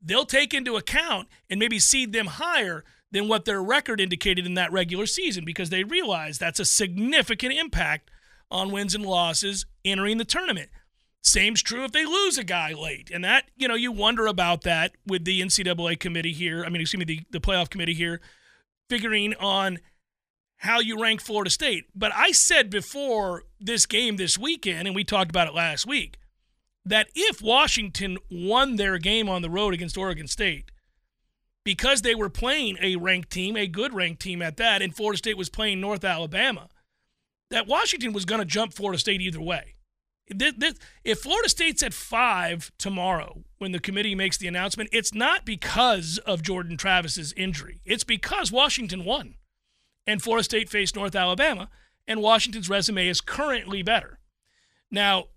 [0.00, 4.54] they'll take into account and maybe seed them higher than what their record indicated in
[4.54, 8.10] that regular season because they realize that's a significant impact
[8.50, 10.70] on wins and losses entering the tournament.
[11.22, 13.10] Same's true if they lose a guy late.
[13.12, 16.64] And that, you know, you wonder about that with the NCAA committee here.
[16.64, 18.20] I mean, excuse me, the, the playoff committee here,
[18.88, 19.78] figuring on
[20.58, 21.86] how you rank Florida State.
[21.94, 26.18] But I said before this game this weekend, and we talked about it last week,
[26.84, 30.70] that if Washington won their game on the road against Oregon State,
[31.64, 35.18] because they were playing a ranked team, a good ranked team at that, and Florida
[35.18, 36.68] State was playing North Alabama,
[37.50, 39.74] that Washington was going to jump Florida State either way.
[40.30, 46.18] If Florida State's at five tomorrow when the committee makes the announcement, it's not because
[46.26, 47.80] of Jordan Travis's injury.
[47.86, 49.36] It's because Washington won.
[50.06, 51.70] And Florida State faced North Alabama,
[52.06, 54.18] and Washington's resume is currently better.
[54.90, 55.28] Now,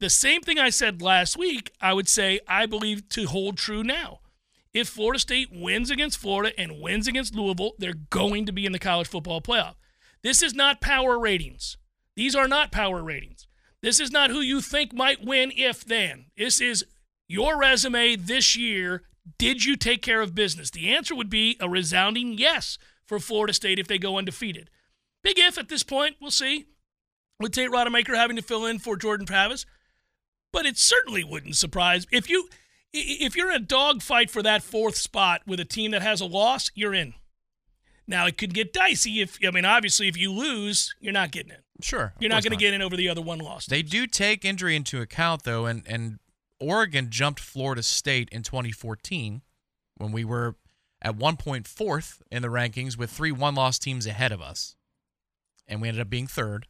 [0.00, 3.82] the same thing I said last week, I would say I believe to hold true
[3.82, 4.20] now.
[4.76, 8.72] If Florida State wins against Florida and wins against Louisville, they're going to be in
[8.72, 9.76] the college football playoff.
[10.22, 11.78] This is not power ratings.
[12.14, 13.46] These are not power ratings.
[13.80, 16.26] This is not who you think might win if then.
[16.36, 16.84] This is
[17.26, 19.04] your resume this year.
[19.38, 20.70] Did you take care of business?
[20.70, 24.68] The answer would be a resounding yes for Florida State if they go undefeated.
[25.24, 26.16] Big if at this point.
[26.20, 26.66] We'll see.
[27.40, 29.64] With Tate Rodemaker having to fill in for Jordan Travis.
[30.52, 32.50] But it certainly wouldn't surprise if you
[32.96, 36.26] if you're in a dogfight for that fourth spot with a team that has a
[36.26, 37.14] loss, you're in.
[38.06, 41.52] Now it could get dicey if I mean obviously if you lose, you're not getting
[41.52, 41.58] in.
[41.82, 42.14] Sure.
[42.18, 43.66] You're not going to get in over the other one loss.
[43.66, 46.18] They do take injury into account though and and
[46.60, 49.42] Oregon jumped Florida State in 2014
[49.96, 50.56] when we were
[51.02, 54.76] at one point fourth in the rankings with three one-loss teams ahead of us.
[55.68, 56.66] And we ended up being third.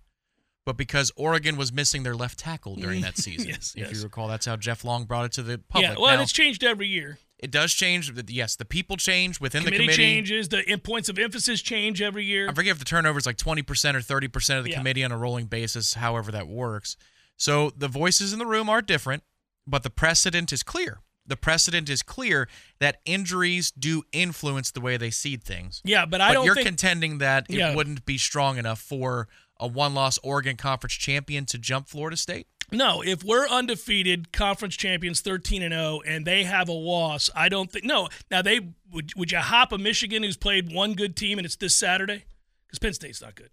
[0.66, 3.48] But because Oregon was missing their left tackle during that season.
[3.48, 3.96] yes, if yes.
[3.96, 5.90] you recall, that's how Jeff Long brought it to the public.
[5.90, 7.18] Yeah, well, now, it's changed every year.
[7.38, 8.10] It does change.
[8.28, 10.02] Yes, the people change within committee the committee.
[10.02, 10.48] changes.
[10.48, 12.48] The in- points of emphasis change every year.
[12.48, 13.60] I forget if the turnover is like 20%
[13.94, 14.76] or 30% of the Yeah.
[14.78, 16.96] committee on a rolling basis, however that works.
[17.36, 19.22] So the voices in the room are different,
[19.66, 20.98] but the precedent is clear.
[21.26, 22.48] The precedent is clear
[22.78, 25.82] that injuries do influence the way they seed things.
[25.84, 27.74] Yeah, but I but don't you're think contending that it Yeah.
[27.74, 32.46] wouldn't be strong enough for a one-loss Oregon Conference champion to jump Florida State.
[32.72, 33.02] no.
[33.02, 37.70] If we're undefeated, conference champions, thirteen and zero, and they have a loss, I don't
[37.70, 37.84] think.
[37.84, 38.08] No.
[38.30, 38.60] Now they
[38.92, 39.14] would.
[39.16, 42.24] Would you hop a Michigan who's played one good team and it's this Saturday?
[42.66, 43.50] Because Penn State's not good.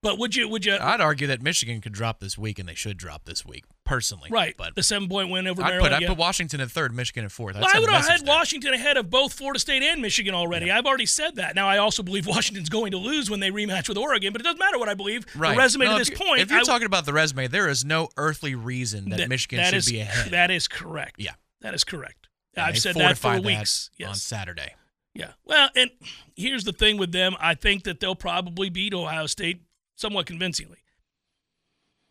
[0.00, 0.48] But would you?
[0.48, 0.76] Would you?
[0.80, 4.28] I'd argue that Michigan could drop this week, and they should drop this week, personally.
[4.30, 4.54] right.
[4.56, 5.94] but the seven point win over I'd Maryland.
[5.94, 6.08] put, yeah.
[6.08, 7.56] put Washington at third, Michigan at fourth.
[7.56, 8.32] Well, I would have had there.
[8.32, 10.70] Washington ahead of both Florida State and Michigan already.
[10.70, 11.56] I've already said that.
[11.56, 14.44] Now, I also believe Washington's going to lose when they rematch with Oregon, but it
[14.44, 15.26] doesn't matter what I believe.
[15.34, 15.54] Right.
[15.54, 16.40] The resume No, to if this you're- point.
[16.42, 19.58] If you're I- talking about the resume, there is no earthly reason that, that- Michigan
[19.58, 20.30] that should is- be ahead.
[20.30, 21.16] That is correct.
[21.18, 21.32] Yeah.
[21.62, 22.28] That is correct.
[22.56, 23.90] I've said that for fortified weeks.
[24.00, 24.22] on Yes.
[24.22, 24.74] Saturday.
[25.14, 25.32] Yeah.
[25.44, 25.90] Well, and
[26.36, 27.34] here's the thing with them.
[27.40, 29.62] I think that they'll probably beat Ohio State
[29.98, 30.78] somewhat convincingly.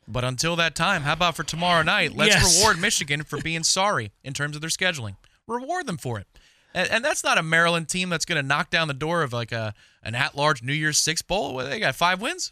[0.07, 2.15] But until that time, how about for tomorrow night?
[2.15, 2.57] Let's Yes.
[2.59, 5.15] reward Michigan for being sorry in terms of their scheduling.
[5.47, 6.27] Reward them for it.
[6.73, 9.33] And, and that's not a Maryland team that's going to knock down the door of
[9.33, 9.73] like a
[10.03, 11.57] an at-large New Year's Six bowl.
[11.57, 12.51] They got five wins.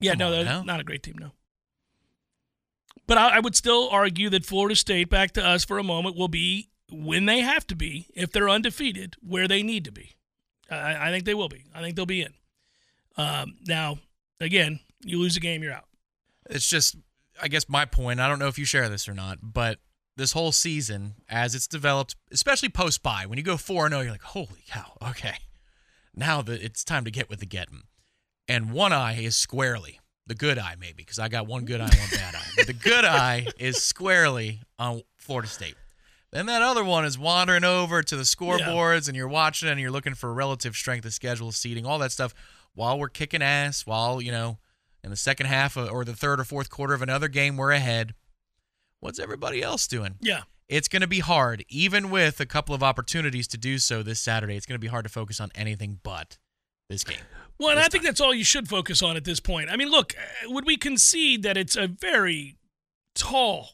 [0.00, 0.62] Yeah, Come no, they're now.
[0.62, 1.32] not a great team, no.
[3.06, 6.16] But I, I would still argue that Florida State, back to us for a moment,
[6.16, 10.16] will be when they have to be, if they're undefeated, where they need to be.
[10.70, 11.64] I, I think they will be.
[11.74, 12.34] I think they'll be in.
[13.16, 13.98] Um, now,
[14.40, 15.86] Again, you lose a game, you're out.
[16.50, 16.96] It's just,
[17.40, 18.20] I guess, my point.
[18.20, 19.78] I don't know if you share this or not, but
[20.16, 24.10] this whole season, as it's developed, especially post bye, when you go 4 0, you're
[24.10, 25.36] like, holy cow, okay.
[26.14, 27.82] Now that it's time to get with the getting.
[28.48, 31.88] And one eye is squarely, the good eye maybe, because I got one good eye
[31.90, 32.46] and one bad eye.
[32.56, 35.74] But the good eye is squarely on Florida State.
[36.32, 39.90] Then that other one is wandering over to the scoreboards, and you're watching and you're
[39.90, 42.34] looking for relative strength of schedule, seating, all that stuff,
[42.76, 44.58] while we're kicking ass, while, you know,
[45.02, 47.72] in the second half of, or the third or fourth quarter of another game, we're
[47.72, 48.14] ahead.
[49.00, 50.16] What's everybody else doing?
[50.20, 50.42] Yeah.
[50.68, 54.20] It's going to be hard, even with a couple of opportunities to do so this
[54.20, 54.56] Saturday.
[54.56, 56.38] It's going to be hard to focus on anything but
[56.88, 57.18] this game.
[57.58, 59.70] Well, and I think that's all you should focus on at this point.
[59.70, 62.56] I mean, look, uh, would we concede that it's a very
[63.14, 63.70] tall,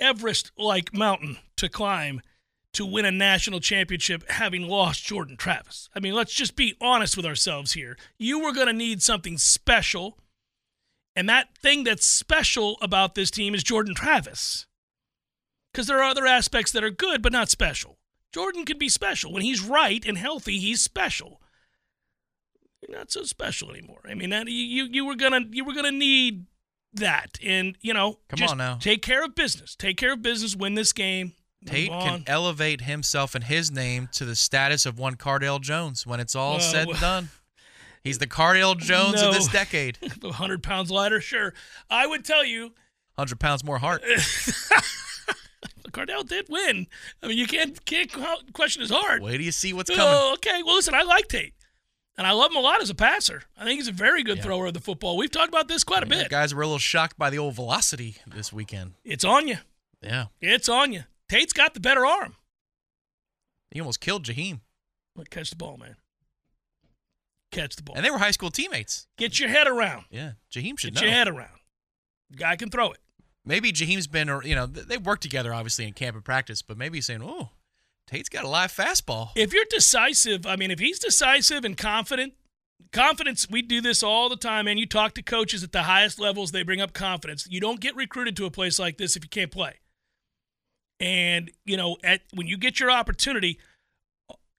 [0.00, 2.20] Everest like mountain to climb
[2.74, 5.88] to win a national championship having lost Jordan Travis?
[5.94, 7.96] I mean, let's just be honest with ourselves here.
[8.18, 10.18] You were going to need something special,
[11.16, 14.66] and that thing that's special about this team is Jordan Travis.
[15.72, 17.98] Because there are other aspects that are good, but not special.
[18.32, 19.32] Jordan can be special.
[19.32, 21.40] When he's right and healthy, he's special
[22.88, 24.00] not so special anymore.
[24.08, 26.46] I mean, that, you you were gonna you were gonna need
[26.94, 28.76] that, and you know, Come just on now.
[28.76, 29.74] take care of business.
[29.74, 30.56] Take care of business.
[30.56, 31.32] Win this game.
[31.66, 36.20] Tate can elevate himself and his name to the status of one Cardale Jones when
[36.20, 37.28] it's all Well, said and done.
[38.02, 39.28] He's the Cardale Jones No.
[39.28, 39.98] of this decade.
[40.24, 41.20] hundred pounds lighter.
[41.20, 41.54] Sure,
[41.88, 42.72] I would tell you.
[43.16, 44.02] 100 pounds more heart.
[45.94, 46.88] Cardale did win.
[47.22, 48.12] I mean, you can't can't
[48.52, 49.22] question his heart.
[49.22, 50.12] Wait do you see what's oh, coming.
[50.14, 50.62] Oh, okay.
[50.64, 51.54] Well, listen, I like Tate,
[52.18, 53.44] and I love him a lot as a passer.
[53.56, 55.16] I think he's a very good thrower of the football.
[55.16, 56.28] We've talked about this quite a bit.
[56.28, 58.94] guys were a little shocked by the old velocity this weekend.
[59.04, 59.58] It's on you.
[60.02, 60.26] Yeah.
[60.40, 61.04] It's on you.
[61.28, 62.36] Tate's got the better arm.
[63.70, 64.60] He almost killed Jaheim.
[65.16, 65.96] Look, catch the ball, man.
[67.50, 67.96] Catch the ball.
[67.96, 69.06] And they were high school teammates.
[69.16, 70.04] Get your head around.
[70.10, 70.32] Yeah.
[70.52, 71.08] Jaheim should Get know.
[71.08, 71.60] your head around.
[72.30, 72.98] The guy can throw it.
[73.44, 76.62] Maybe Jaheim's been, or you know, th- they worked together obviously in camp and practice,
[76.62, 77.50] but maybe he's saying, "Oh,
[78.06, 82.32] Tate's got a live fastball." If you're decisive, I mean, if he's decisive and confident,
[82.90, 86.18] confidence, we do this all the time, and you talk to coaches at the highest
[86.18, 87.46] levels, they bring up confidence.
[87.50, 89.74] You don't get recruited to a place like this if you can't play.
[91.00, 93.58] And, you know, at when you get your opportunity,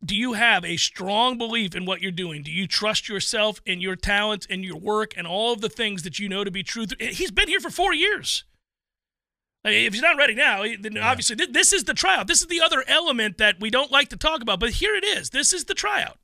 [0.03, 2.43] do you have a strong belief in what you're doing?
[2.43, 6.03] Do you trust yourself and your talents and your work and all of the things
[6.03, 6.85] that you know to be true?
[6.99, 8.43] Eh, he's been here for four years.
[9.63, 12.27] If he's not ready now, eh, then obviously this is the tryout.
[12.27, 15.03] This is the other element that we don't like to talk about, but here it
[15.03, 15.31] is.
[15.31, 16.19] This is the tryout.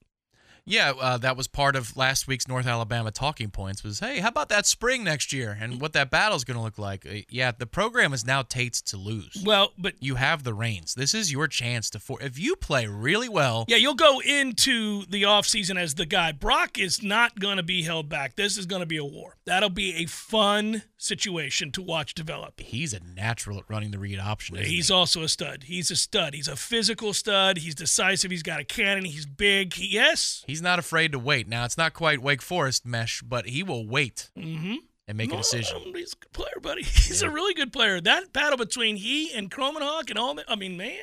[0.66, 3.84] Yeah, uh, that was part of last week's North Alabama talking points.
[3.84, 6.78] Was hey, how about that spring next year and what that battle's going to look
[6.78, 7.06] like?
[7.06, 9.42] Uh, yeah, the program is now Tate's to lose.
[9.46, 10.94] Well, but you have the reins.
[10.94, 12.00] This is your chance to.
[12.00, 16.32] For- if you play really well, yeah, you'll go into the offseason as the guy.
[16.32, 18.36] Brock is not going to be held back.
[18.36, 19.38] This is going to be a war.
[19.46, 22.60] That'll be a fun situation to watch develop.
[22.60, 24.56] he's a natural at running the read option.
[24.58, 24.94] He's he?
[24.94, 25.64] also a stud.
[25.64, 26.34] He's a stud.
[26.34, 27.58] He's a physical stud.
[27.58, 28.30] He's decisive.
[28.32, 29.06] He's got a cannon.
[29.06, 29.74] He's big.
[29.74, 30.44] He, yes.
[30.48, 31.48] He's not afraid to wait.
[31.48, 34.76] Now it's not quite Wake Forest mesh, but he will wait Mm-hmm.
[35.08, 35.82] and make a decision.
[35.96, 36.84] He's a good player, buddy.
[36.84, 38.00] He's a really good player.
[38.00, 40.94] That battle between he and Kromenhoek and all that, I mean, man,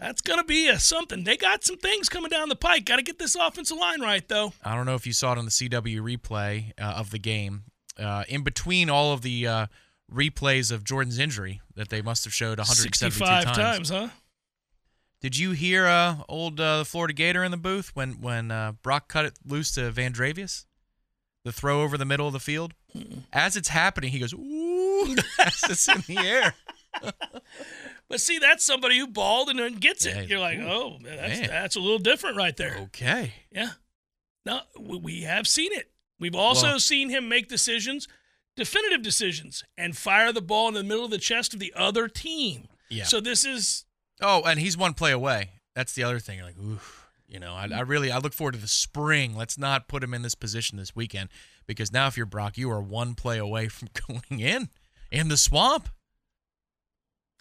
[0.00, 1.22] that's going to be a something.
[1.24, 2.84] They got some things coming down the pike.
[2.84, 4.52] Got to get this offensive line right, though.
[4.64, 7.62] I don't know if you saw it on the CW replay uh, of the game.
[7.98, 9.66] Uh, in between all of the uh,
[10.12, 13.56] replays of Jordan's injury that they must have showed 172 times.
[13.56, 14.08] times, huh?
[15.20, 19.08] Did you hear uh, old uh, Florida Gator in the booth when when uh, Brock
[19.08, 20.66] cut it loose to Vandrevius?
[21.44, 22.72] The throw over the middle of the field.
[23.32, 26.54] As it's happening, he goes, "Ooh!" as it's in the air.
[28.08, 30.14] But see, that's somebody who balled and then gets it.
[30.14, 31.48] Yeah, You're like, ooh, oh, that's, man.
[31.48, 32.76] that's a little different right there.
[32.82, 33.32] Okay.
[33.50, 33.70] Yeah.
[34.44, 35.90] No, we have seen it.
[36.18, 38.06] We've also Well- seen him make decisions,
[38.56, 42.08] definitive decisions, and fire the ball in the middle of the chest of the other
[42.08, 42.68] team.
[42.88, 43.04] Yeah.
[43.04, 43.84] So this is
[44.20, 45.50] Oh, and he's one play away.
[45.74, 46.38] That's the other thing.
[46.38, 46.80] You're like, ooh,
[47.26, 49.34] you know, I, I really I look forward to the spring.
[49.36, 51.30] Let's not put him in this position this weekend
[51.66, 54.68] because now if you're Brock, you are one play away from going in
[55.10, 55.88] in the swamp.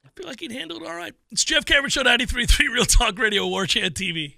[0.05, 1.13] I feel like he'd handle it all right.
[1.31, 4.37] It's Jeff Cameron Show 93.3 Real Talk Radio, War Chant TV.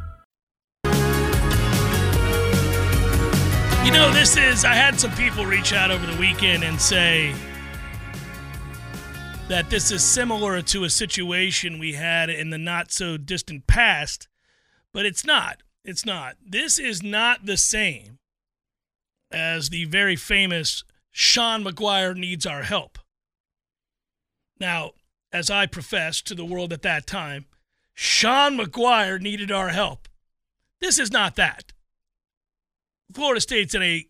[3.83, 4.63] You know, this is.
[4.63, 7.33] I had some people reach out over the weekend and say
[9.47, 14.27] that this is similar to a situation we had in the not so distant past,
[14.93, 15.63] but it's not.
[15.83, 16.35] It's not.
[16.45, 18.19] This is not the same
[19.31, 22.99] as the very famous Sean Maguire needs our help.
[24.59, 24.91] Now,
[25.33, 27.45] as I professed to the world at that time,
[27.95, 30.07] Sean Maguire needed our help.
[30.79, 31.73] This is not that.
[33.13, 34.07] Florida State's in a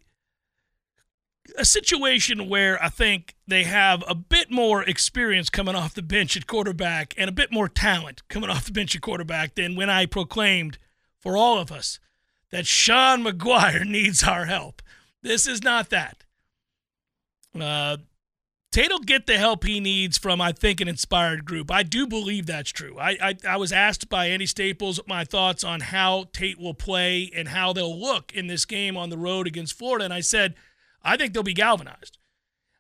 [1.58, 6.38] a situation where I think they have a bit more experience coming off the bench
[6.38, 9.90] at quarterback and a bit more talent coming off the bench at quarterback than when
[9.90, 10.78] I proclaimed
[11.20, 12.00] for all of us
[12.52, 14.82] that Sean Maguire needs our help.
[15.22, 16.24] This is not that.
[17.60, 17.98] Uh,
[18.72, 21.70] Tate will get the help he needs from, I think, an inspired group.
[21.70, 22.98] I do believe that's true.
[22.98, 27.30] I, I, I was asked by Andy Staples my thoughts on how Tate will play
[27.36, 30.56] and how they'll look in this game on the road against Florida, and I said,
[31.04, 32.18] I think they'll be galvanized.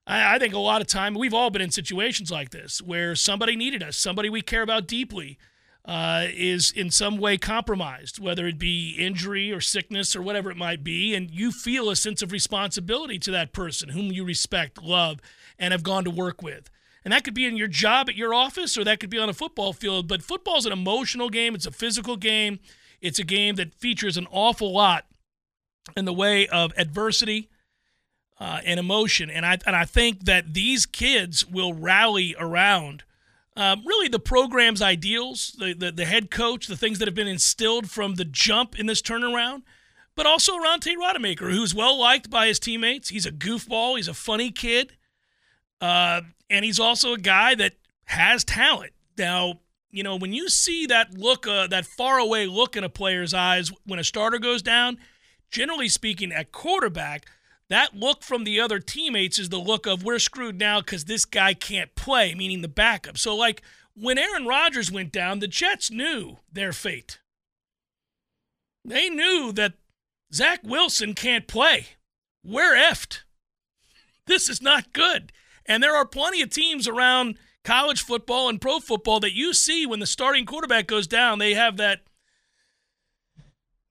[0.07, 3.13] I, I think a lot of time we've all been in situations like this where
[3.13, 5.37] somebody needed us, somebody we care about deeply,
[5.85, 10.57] uh, is in some way compromised, whether it be injury or sickness or whatever it
[10.57, 14.83] might be, and you feel a sense of responsibility to that person whom you respect,
[14.83, 15.19] love,
[15.57, 16.69] and have gone to work with.
[17.03, 19.29] And that could be in your job at your office or that could be on
[19.29, 20.07] a football field.
[20.07, 22.59] But football is an emotional game, it's a physical game,
[23.01, 25.07] it's a game that features an awful lot
[25.97, 27.49] in the way of adversity.
[28.39, 33.03] Uh, and emotion, and I and I think that these kids will rally around
[33.61, 37.27] um, really the program's ideals, the, the the head coach, the things that have been
[37.27, 39.61] instilled from the jump in this turnaround,
[40.15, 43.09] but also around Tate Rodemaker, who's well liked by his teammates.
[43.09, 43.97] He's a goofball.
[43.97, 44.93] He's a funny kid.
[45.79, 47.73] Uh, and he's also a guy that
[48.05, 48.93] has talent.
[49.15, 49.59] Now,
[49.91, 53.71] you know, when you see that look, uh, that faraway look in a player's eyes
[53.85, 54.97] when a starter goes down,
[55.51, 57.27] generally speaking, at quarterback,
[57.71, 61.25] that look from the other teammates is the look of we're screwed now because this
[61.25, 63.17] guy can't play, meaning the backup.
[63.17, 63.61] So, like
[63.95, 67.19] when Aaron Rodgers went down, the Jets knew their fate.
[68.83, 69.73] They knew that
[70.33, 71.87] Zach Wilson can't play.
[72.43, 73.21] We're effed.
[74.25, 75.31] This is not good.
[75.65, 79.85] And there are plenty of teams around college football and pro football that you see
[79.85, 82.01] when the starting quarterback goes down, they have that,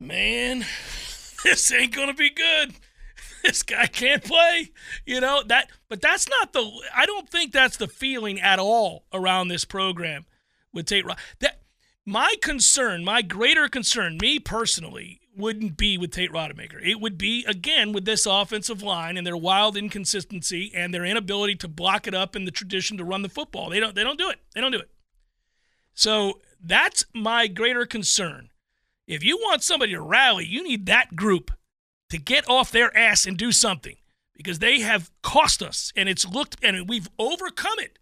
[0.00, 0.60] man,
[1.44, 2.74] this ain't going to be good.
[3.44, 4.70] This guy can't play,
[5.06, 5.70] you know that.
[5.88, 6.70] But that's not the.
[6.94, 10.26] I don't think that's the feeling at all around this program
[10.74, 11.06] with Tate.
[11.38, 11.62] That
[12.04, 16.80] my concern, my greater concern, me personally, wouldn't be with Tate Rodemaker.
[16.82, 21.54] It would be, again, with this offensive line and their wild inconsistency and their inability
[21.56, 23.70] to block it up in the tradition to run the football.
[23.70, 24.40] They don't they don't do it.
[24.54, 24.90] They don't do it.
[25.94, 28.50] So that's my greater concern.
[29.06, 31.50] If you want somebody to rally, you need that group
[32.10, 33.96] to get off their ass and do something
[34.36, 37.98] because they have cost us and it's looked and we've overcome it.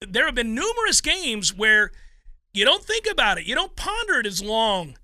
[0.00, 1.92] There have been numerous games where
[2.52, 4.96] you don't think about it, you don't ponder it as long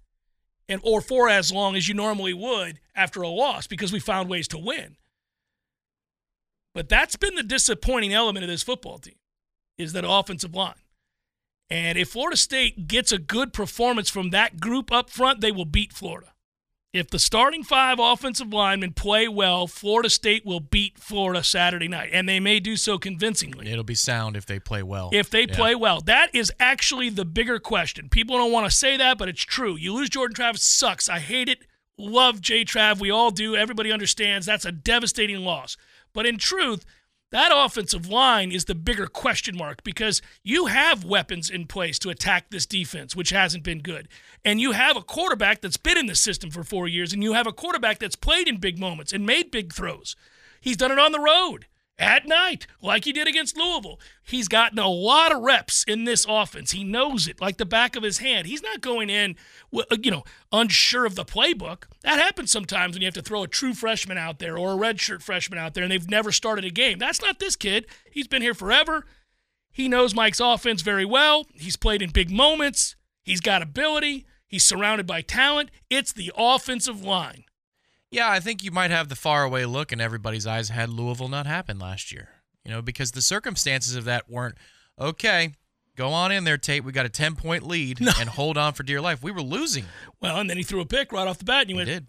[0.69, 4.29] and or for as long as you normally would after a loss because we found
[4.29, 4.97] ways to win.
[6.75, 9.15] But that's been the disappointing element of this football team
[9.79, 10.75] is that offensive line.
[11.71, 15.65] And if Florida State gets a good performance from that group up front, they will
[15.65, 16.34] beat Florida.
[16.95, 22.11] If the starting five offensive linemen play well, Florida State will beat Florida Saturday night,
[22.13, 23.69] and they may do so convincingly.
[23.69, 25.11] It'll be sound if they play well.
[25.13, 25.57] If they yeah.
[25.57, 26.01] play well.
[26.03, 28.09] That is actually the bigger question.
[28.09, 29.75] People don't want to say that, but it's true.
[29.75, 31.09] You lose Jordan Travis sucks.
[31.09, 31.67] I hate it.
[31.99, 33.01] Love J Trav.
[33.01, 33.57] We all do.
[33.57, 35.77] Everybody understands that's a devastating loss.
[36.13, 36.85] But in truth,
[37.35, 42.09] that offensive line is the bigger question mark because you have weapons in place to
[42.09, 44.07] attack this defense, which hasn't been good.
[44.45, 47.33] And you have a quarterback that's been in the system for four years, and you
[47.33, 50.15] have a quarterback that's played in big moments and made big throws.
[50.61, 51.67] He's done it on the road
[51.99, 54.01] at night, like he did against Louisville.
[54.25, 56.73] He's gotten a lot of reps in this offense.
[56.73, 58.47] He knows it like the back of his hand.
[58.47, 59.37] He's not going in,
[60.03, 61.85] you know, unsure of the playbook.
[62.03, 64.77] That happens sometimes when you have to throw a true freshman out there or a
[64.77, 66.99] redshirt freshman out there and they've never started a game.
[66.99, 67.87] That's not this kid.
[68.11, 69.07] He's been here forever.
[69.73, 71.47] He knows Mike's offense very well.
[71.55, 72.97] He's played in big moments.
[73.23, 74.27] He's got ability.
[74.47, 75.71] He's surrounded by talent.
[75.91, 77.45] It's the offensive line.
[78.15, 81.47] Yeah, I think you might have the faraway look in everybody's eyes had Louisville not
[81.47, 82.29] happened last year.
[82.65, 84.57] You know, because the circumstances of that weren't
[85.01, 85.55] okay.
[85.97, 86.85] Go on in there, Tate.
[86.85, 88.13] We got a ten point lead no.
[88.21, 89.21] and hold on for dear life.
[89.21, 89.87] We were losing.
[90.21, 91.89] Well, and then he threw a pick right off the bat, and you went.
[91.89, 92.07] Did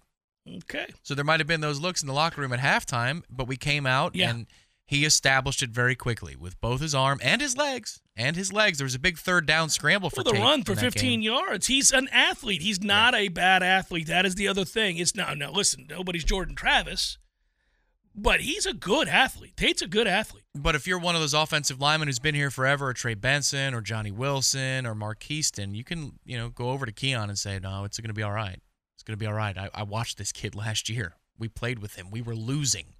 [0.64, 0.86] okay?
[1.02, 3.58] So there might have been those looks in the locker room at halftime, but we
[3.58, 4.30] came out yeah.
[4.30, 4.46] and
[4.88, 8.02] he established it very quickly with both his arm and his legs.
[8.16, 8.78] And his legs.
[8.78, 11.22] There was a big third down scramble for the run for 15 game.
[11.22, 11.68] yards.
[11.68, 12.62] He's an athlete.
[12.62, 14.08] He's not a bad athlete.
[14.08, 14.98] That is the other thing.
[14.98, 17.18] It's no, now Listen, nobody's Jordan Travis,
[18.16, 19.58] but he's a good athlete.
[19.58, 20.44] Tate's a good athlete.
[20.54, 23.74] But if you're one of those offensive linemen who's been here forever, or Trey Benson,
[23.74, 27.38] or Johnny Wilson, or Mark Keaston, you can you know go over to Keon and
[27.38, 28.62] say, "No, it's going to be all right.
[28.94, 31.16] It's going to be all right." I, I watched this kid last year.
[31.38, 32.12] We played with him.
[32.12, 32.95] We were losing,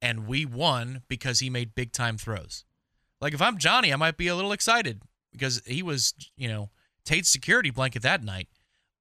[0.00, 2.64] and we won because he made big time throws.
[3.20, 6.70] Like if I'm Johnny, I might be a little excited because he was you know
[7.04, 8.48] Tate's security blanket that night,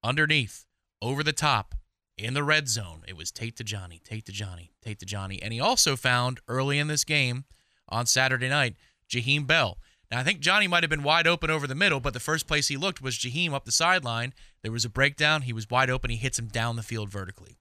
[0.04, 0.66] underneath,
[1.02, 1.76] over the top,
[2.18, 3.04] in the red zone.
[3.08, 5.42] It was Tate to Johnny, Tate to Johnny, Tate to Johnny.
[5.42, 7.46] And he also found early in this game
[7.88, 8.76] on Saturday night,
[9.10, 9.78] Jaheim Bell.
[10.10, 12.48] Now, I think Johnny might have been wide open over the middle, but the first
[12.48, 14.34] place he looked was Jaheim up the sideline.
[14.64, 15.44] There was a breakdown.
[15.44, 16.10] He was wide open.
[16.10, 17.58] He hits him down the field vertically.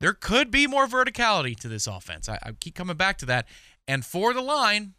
[0.00, 2.28] There could be more verticality to this offense.
[2.28, 3.46] I, I keep coming back to that.
[3.88, 4.94] And for the line,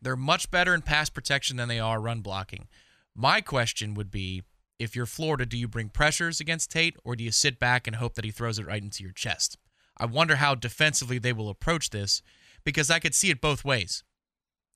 [0.00, 2.68] they're much better in pass protection than they are run blocking.
[3.14, 4.42] My question would be
[4.78, 7.96] if you're Florida, do you bring pressures against Tate or do you sit back and
[7.96, 9.56] hope that he throws it right into your chest?
[9.98, 12.20] I wonder how defensively they will approach this
[12.64, 14.04] because I could see it both ways.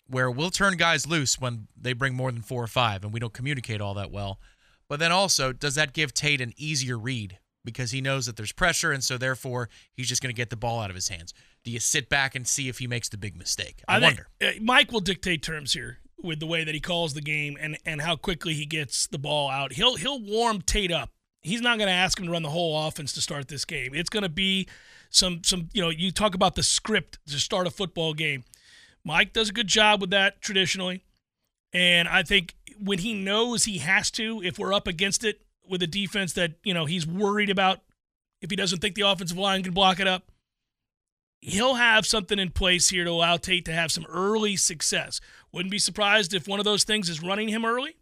[0.07, 3.20] Where we'll turn guys loose when they bring more than four or five and we
[3.20, 4.41] don't communicate all that well.
[4.88, 8.53] But then also, does that give Tate an easier read because he knows that there's
[8.53, 11.35] pressure and so therefore he's just going to get the ball out of his hands?
[11.65, 13.83] Do you sit back and see if he makes the big mistake?
[13.87, 14.29] I, think, wonder.
[14.41, 17.79] uh, Mike will dictate terms here with the way that he calls the game and,
[17.85, 19.75] and how quickly he gets the ball out.
[19.75, 21.11] He'll he'll warm Tate up.
[21.43, 23.95] He's not going to ask him to run the whole offense to start this game.
[23.95, 24.69] It's going to be
[25.11, 28.45] some some you know you talk about the script to start a football game.
[29.05, 31.05] Mike does a good job with that traditionally,
[31.73, 35.41] and I think when he knows he has to, if we're up against it
[35.71, 37.81] with a defense that you know he's worried about,
[38.43, 40.31] if he doesn't think the offensive line can block it up,
[41.41, 45.21] he'll have something in place here to allow Tate to have some early success.
[45.53, 47.97] Wouldn't be surprised if one of those things is running him early.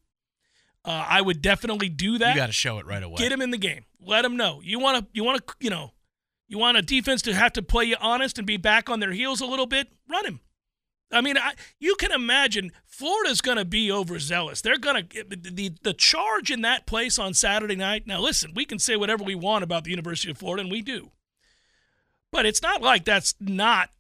[0.85, 2.35] Uh, I would definitely do that.
[2.35, 3.17] You got to show it right away.
[3.19, 3.85] Get him in the game.
[4.01, 4.61] Let him know.
[4.63, 5.07] You want to.
[5.13, 5.55] You want to.
[5.61, 5.93] You know.
[6.51, 9.13] You want a defense to have to play you honest and be back on their
[9.13, 9.89] heels a little bit.
[10.09, 10.41] Run him.
[11.11, 14.61] I mean, I, you can imagine Florida's going to be overzealous.
[14.61, 18.07] They're going to the the charge in that place on Saturday night.
[18.07, 20.83] Now, listen, we can say whatever we want about the University of Florida, and we
[20.83, 21.11] do.
[22.31, 23.91] But it's not like that's not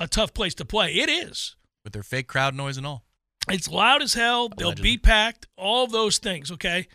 [0.00, 0.94] a tough place to play.
[0.94, 1.54] It is.
[1.84, 3.04] With their fake crowd noise and all.
[3.48, 4.48] It's loud as hell.
[4.48, 5.46] They'll be packed.
[5.56, 6.88] All those things, okay?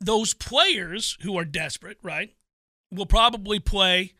[0.00, 2.36] Those players who are desperate, right,
[2.92, 4.12] will probably play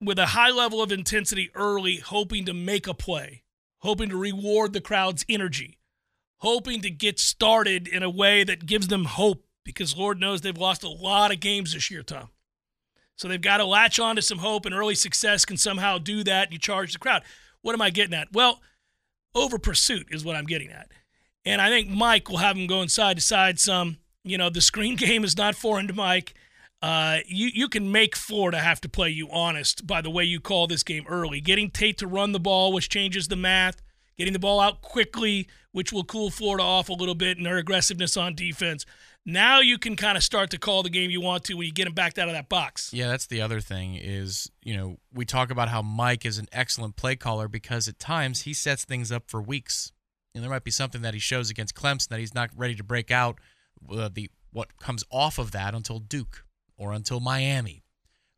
[0.00, 3.42] with a high level of intensity early, hoping to make a play,
[3.78, 5.78] hoping to reward the crowd's energy,
[6.38, 10.56] hoping to get started in a way that gives them hope because Lord knows they've
[10.56, 12.30] lost a lot of games this year, Tom.
[13.16, 16.22] So they've got to latch on to some hope, and early success can somehow do
[16.24, 16.44] that.
[16.44, 17.22] And you charge the crowd.
[17.62, 18.32] What am I getting at?
[18.32, 18.62] Well,
[19.34, 20.90] over pursuit is what I'm getting at.
[21.44, 23.98] And I think Mike will have him going side to side some.
[24.22, 26.34] You know, the screen game is not foreign to Mike.
[26.80, 30.40] Uh, you you can make Florida have to play you honest by the way you
[30.40, 31.40] call this game early.
[31.40, 33.82] Getting Tate to run the ball, which changes the math.
[34.16, 37.56] Getting the ball out quickly, which will cool Florida off a little bit in their
[37.56, 38.84] aggressiveness on defense.
[39.24, 41.72] Now you can kind of start to call the game you want to when you
[41.72, 42.92] get them backed out of that box.
[42.92, 46.46] Yeah, that's the other thing is, you know, we talk about how Mike is an
[46.50, 49.92] excellent play caller because at times he sets things up for weeks.
[50.34, 52.84] And there might be something that he shows against Clemson that he's not ready to
[52.84, 53.38] break out
[53.90, 56.44] uh, the what comes off of that until Duke
[56.78, 57.82] or until Miami.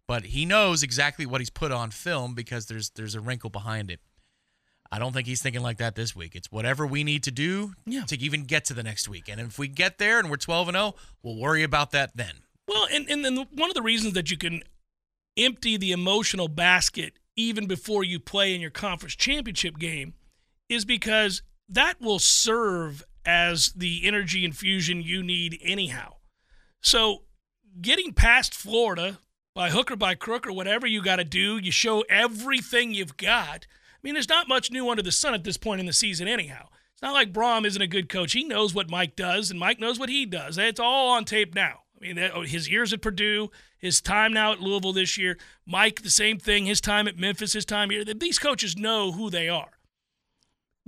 [0.09, 3.91] But he knows exactly what he's put on film because there's there's a wrinkle behind
[3.91, 4.01] it.
[4.91, 6.35] I don't think he's thinking like that this week.
[6.35, 8.03] It's whatever we need to do Yeah.
[8.07, 9.29] to even get to the next week.
[9.29, 12.35] And if we get there and we're 12 and 0, we'll worry about that then.
[12.67, 14.65] Well, and, and then one of the reasons that you can
[15.37, 20.15] empty the emotional basket even before you play in your conference championship game
[20.69, 26.15] is because that will serve as the energy infusion you need anyhow.
[26.81, 27.23] So
[27.83, 29.19] getting past Florida
[29.55, 33.17] by hook or by crook or whatever you got to do, you show everything you've
[33.17, 33.67] got.
[33.69, 36.29] I mean, there's not much new under the sun at this point in the season,
[36.29, 36.69] anyhow.
[36.93, 38.33] It's not like Brohm isn't a good coach.
[38.33, 40.59] He knows what Mike does, and Mike knows what he does.
[40.59, 41.81] It's all on tape now.
[42.01, 46.03] I mean, oh, his years at Purdue, his time now at Louisville this year, Mike,
[46.03, 48.05] the same thing, his time at Memphis, his time here.
[48.05, 49.80] These coaches know who they are.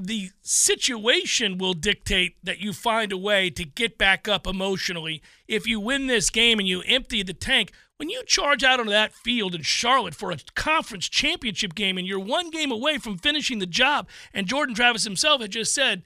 [0.05, 5.22] The situation will dictate that you find a way to get back up emotionally.
[5.46, 8.90] If you win this game and you empty the tank, when you charge out onto
[8.90, 13.16] that field in Charlotte for a conference championship game and you're one game away from
[13.16, 16.03] finishing the job, and Jordan Travis himself had just said,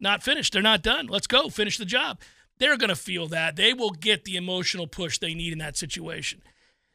[0.00, 2.18] not finished, they're not done, let's go, finish the job.
[2.58, 3.54] They're going to feel that.
[3.54, 6.42] They will get the emotional push they need in that situation.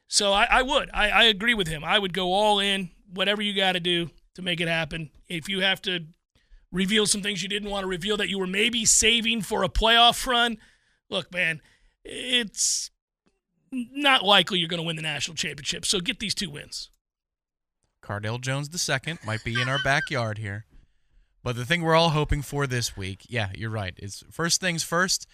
[0.10, 0.90] So I, I would.
[0.94, 1.86] I, I agree with him.
[1.86, 5.12] I would go all in, whatever you got to do to make it happen.
[5.30, 6.08] If you have to
[6.72, 9.70] reveal some things you didn't want to reveal that you were maybe saving for a
[9.70, 10.58] playoff run,
[11.10, 11.62] look, man,
[12.04, 12.90] it's
[13.72, 15.86] not likely you're going to win the national championship.
[15.86, 16.90] So get these two wins.
[18.04, 20.66] Cardale Jones II might be in our backyard here.
[21.44, 23.94] But the thing we're all hoping for this week, yeah, you're right.
[23.98, 25.28] Is first things first.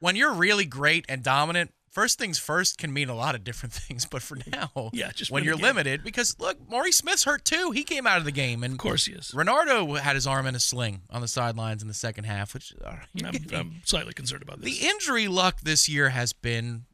[0.00, 3.72] When you're really great and dominant, first things first can mean a lot of different
[3.72, 4.04] things.
[4.04, 7.70] But for now, yeah, just when you're limited, because look, Maurice Smith's hurt too.
[7.70, 9.30] He came out of the game, and of course he is.
[9.30, 12.74] Renardo had his arm in a sling on the sidelines in the second half, which
[12.84, 14.78] uh, I'm, I'm, slightly concerned about this.
[14.78, 16.84] The injury luck this year has been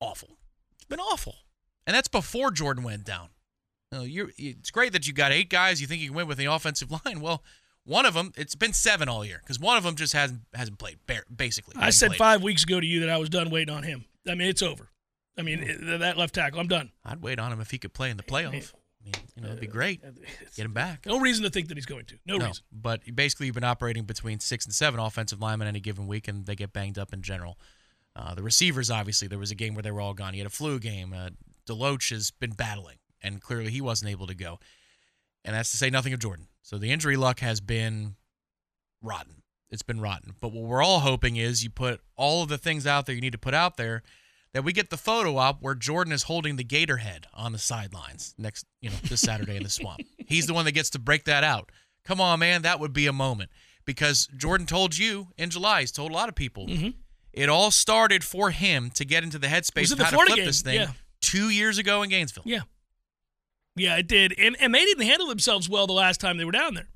[0.00, 0.36] awful.
[0.74, 1.36] It's been awful,
[1.86, 3.28] and that's before Jordan went down.
[3.92, 6.28] You know, you're, it's great that you got eight guys you think you can win
[6.28, 7.20] with the offensive line.
[7.20, 7.42] Well,
[7.90, 10.78] one of them, it's been seven all year because one of them just hasn't hasn't
[10.78, 10.98] played.
[11.34, 12.18] Basically, I said played.
[12.18, 14.04] five weeks ago to you that I was done waiting on him.
[14.28, 14.90] I mean, it's over.
[15.36, 16.92] I mean, it, that left tackle, I'm done.
[17.04, 18.48] I'd wait on him if he could play in the playoff.
[18.48, 20.02] I mean, you know, it'd be great.
[20.56, 21.04] Get him back.
[21.04, 22.16] No reason to think that he's going to.
[22.26, 22.62] No, no reason.
[22.70, 26.46] But basically, you've been operating between six and seven offensive linemen any given week, and
[26.46, 27.58] they get banged up in general.
[28.14, 30.32] Uh, the receivers, obviously, there was a game where they were all gone.
[30.34, 31.12] He had a flu game.
[31.12, 31.30] Uh,
[31.66, 34.60] DeLoach has been battling, and clearly he wasn't able to go.
[35.44, 36.46] And that's to say nothing of Jordan.
[36.62, 38.16] So the injury luck has been
[39.02, 39.42] rotten.
[39.70, 40.34] It's been rotten.
[40.40, 43.20] But what we're all hoping is you put all of the things out there you
[43.20, 44.02] need to put out there
[44.52, 47.58] that we get the photo up where Jordan is holding the gator head on the
[47.58, 50.00] sidelines next, you know, this Saturday in the swamp.
[50.26, 51.70] He's the one that gets to break that out.
[52.04, 53.50] Come on, man, that would be a moment.
[53.84, 56.66] Because Jordan told you in July, he's told a lot of people.
[56.66, 56.90] Mm-hmm.
[57.32, 60.44] It all started for him to get into the headspace of how to flip game.
[60.46, 60.90] this thing Yeah.
[61.20, 62.42] two years ago in Gainesville.
[62.46, 62.60] Yeah.
[63.76, 64.34] Yeah, it did.
[64.38, 66.88] And and they didn't handle themselves well the last time they were down there.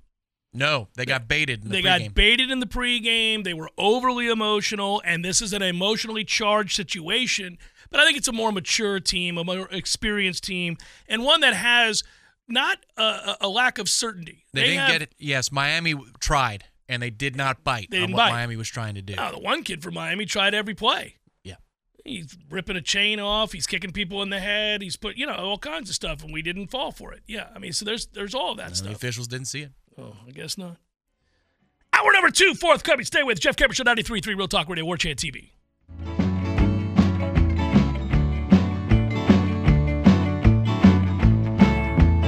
[0.57, 2.05] No, they got baited in the they pregame.
[2.05, 3.43] got baited in the pregame.
[3.43, 7.59] They were overly emotional, and this is an emotionally charged situation.
[7.91, 10.77] But I think it's a more mature team, a more experienced team,
[11.09, 12.05] and one that has
[12.47, 14.45] not a, a lack of certainty.
[14.53, 15.15] They, didn't have- get it.
[15.19, 18.31] Yes, Miami tried, and they did not bite on what bite.
[18.31, 19.15] Miami was trying to do.
[19.19, 21.17] Oh, the one kid from Miami tried every play.
[22.05, 23.53] He's ripping a chain off.
[23.53, 24.83] He's kicking people in the head.
[24.83, 27.23] He's put, you know, all kinds of stuff, and we didn't fall for it.
[27.27, 28.89] Yeah, I mean, so there's there's all of that And stuff.
[28.91, 29.73] the officials didn't see it.
[29.97, 30.77] Oh, I guess not.
[31.95, 33.07] Hour number two, fourth coming.
[33.07, 35.51] Stay with Jeff Cameron Show 93.3 Real Talk Radio, War Chant TV.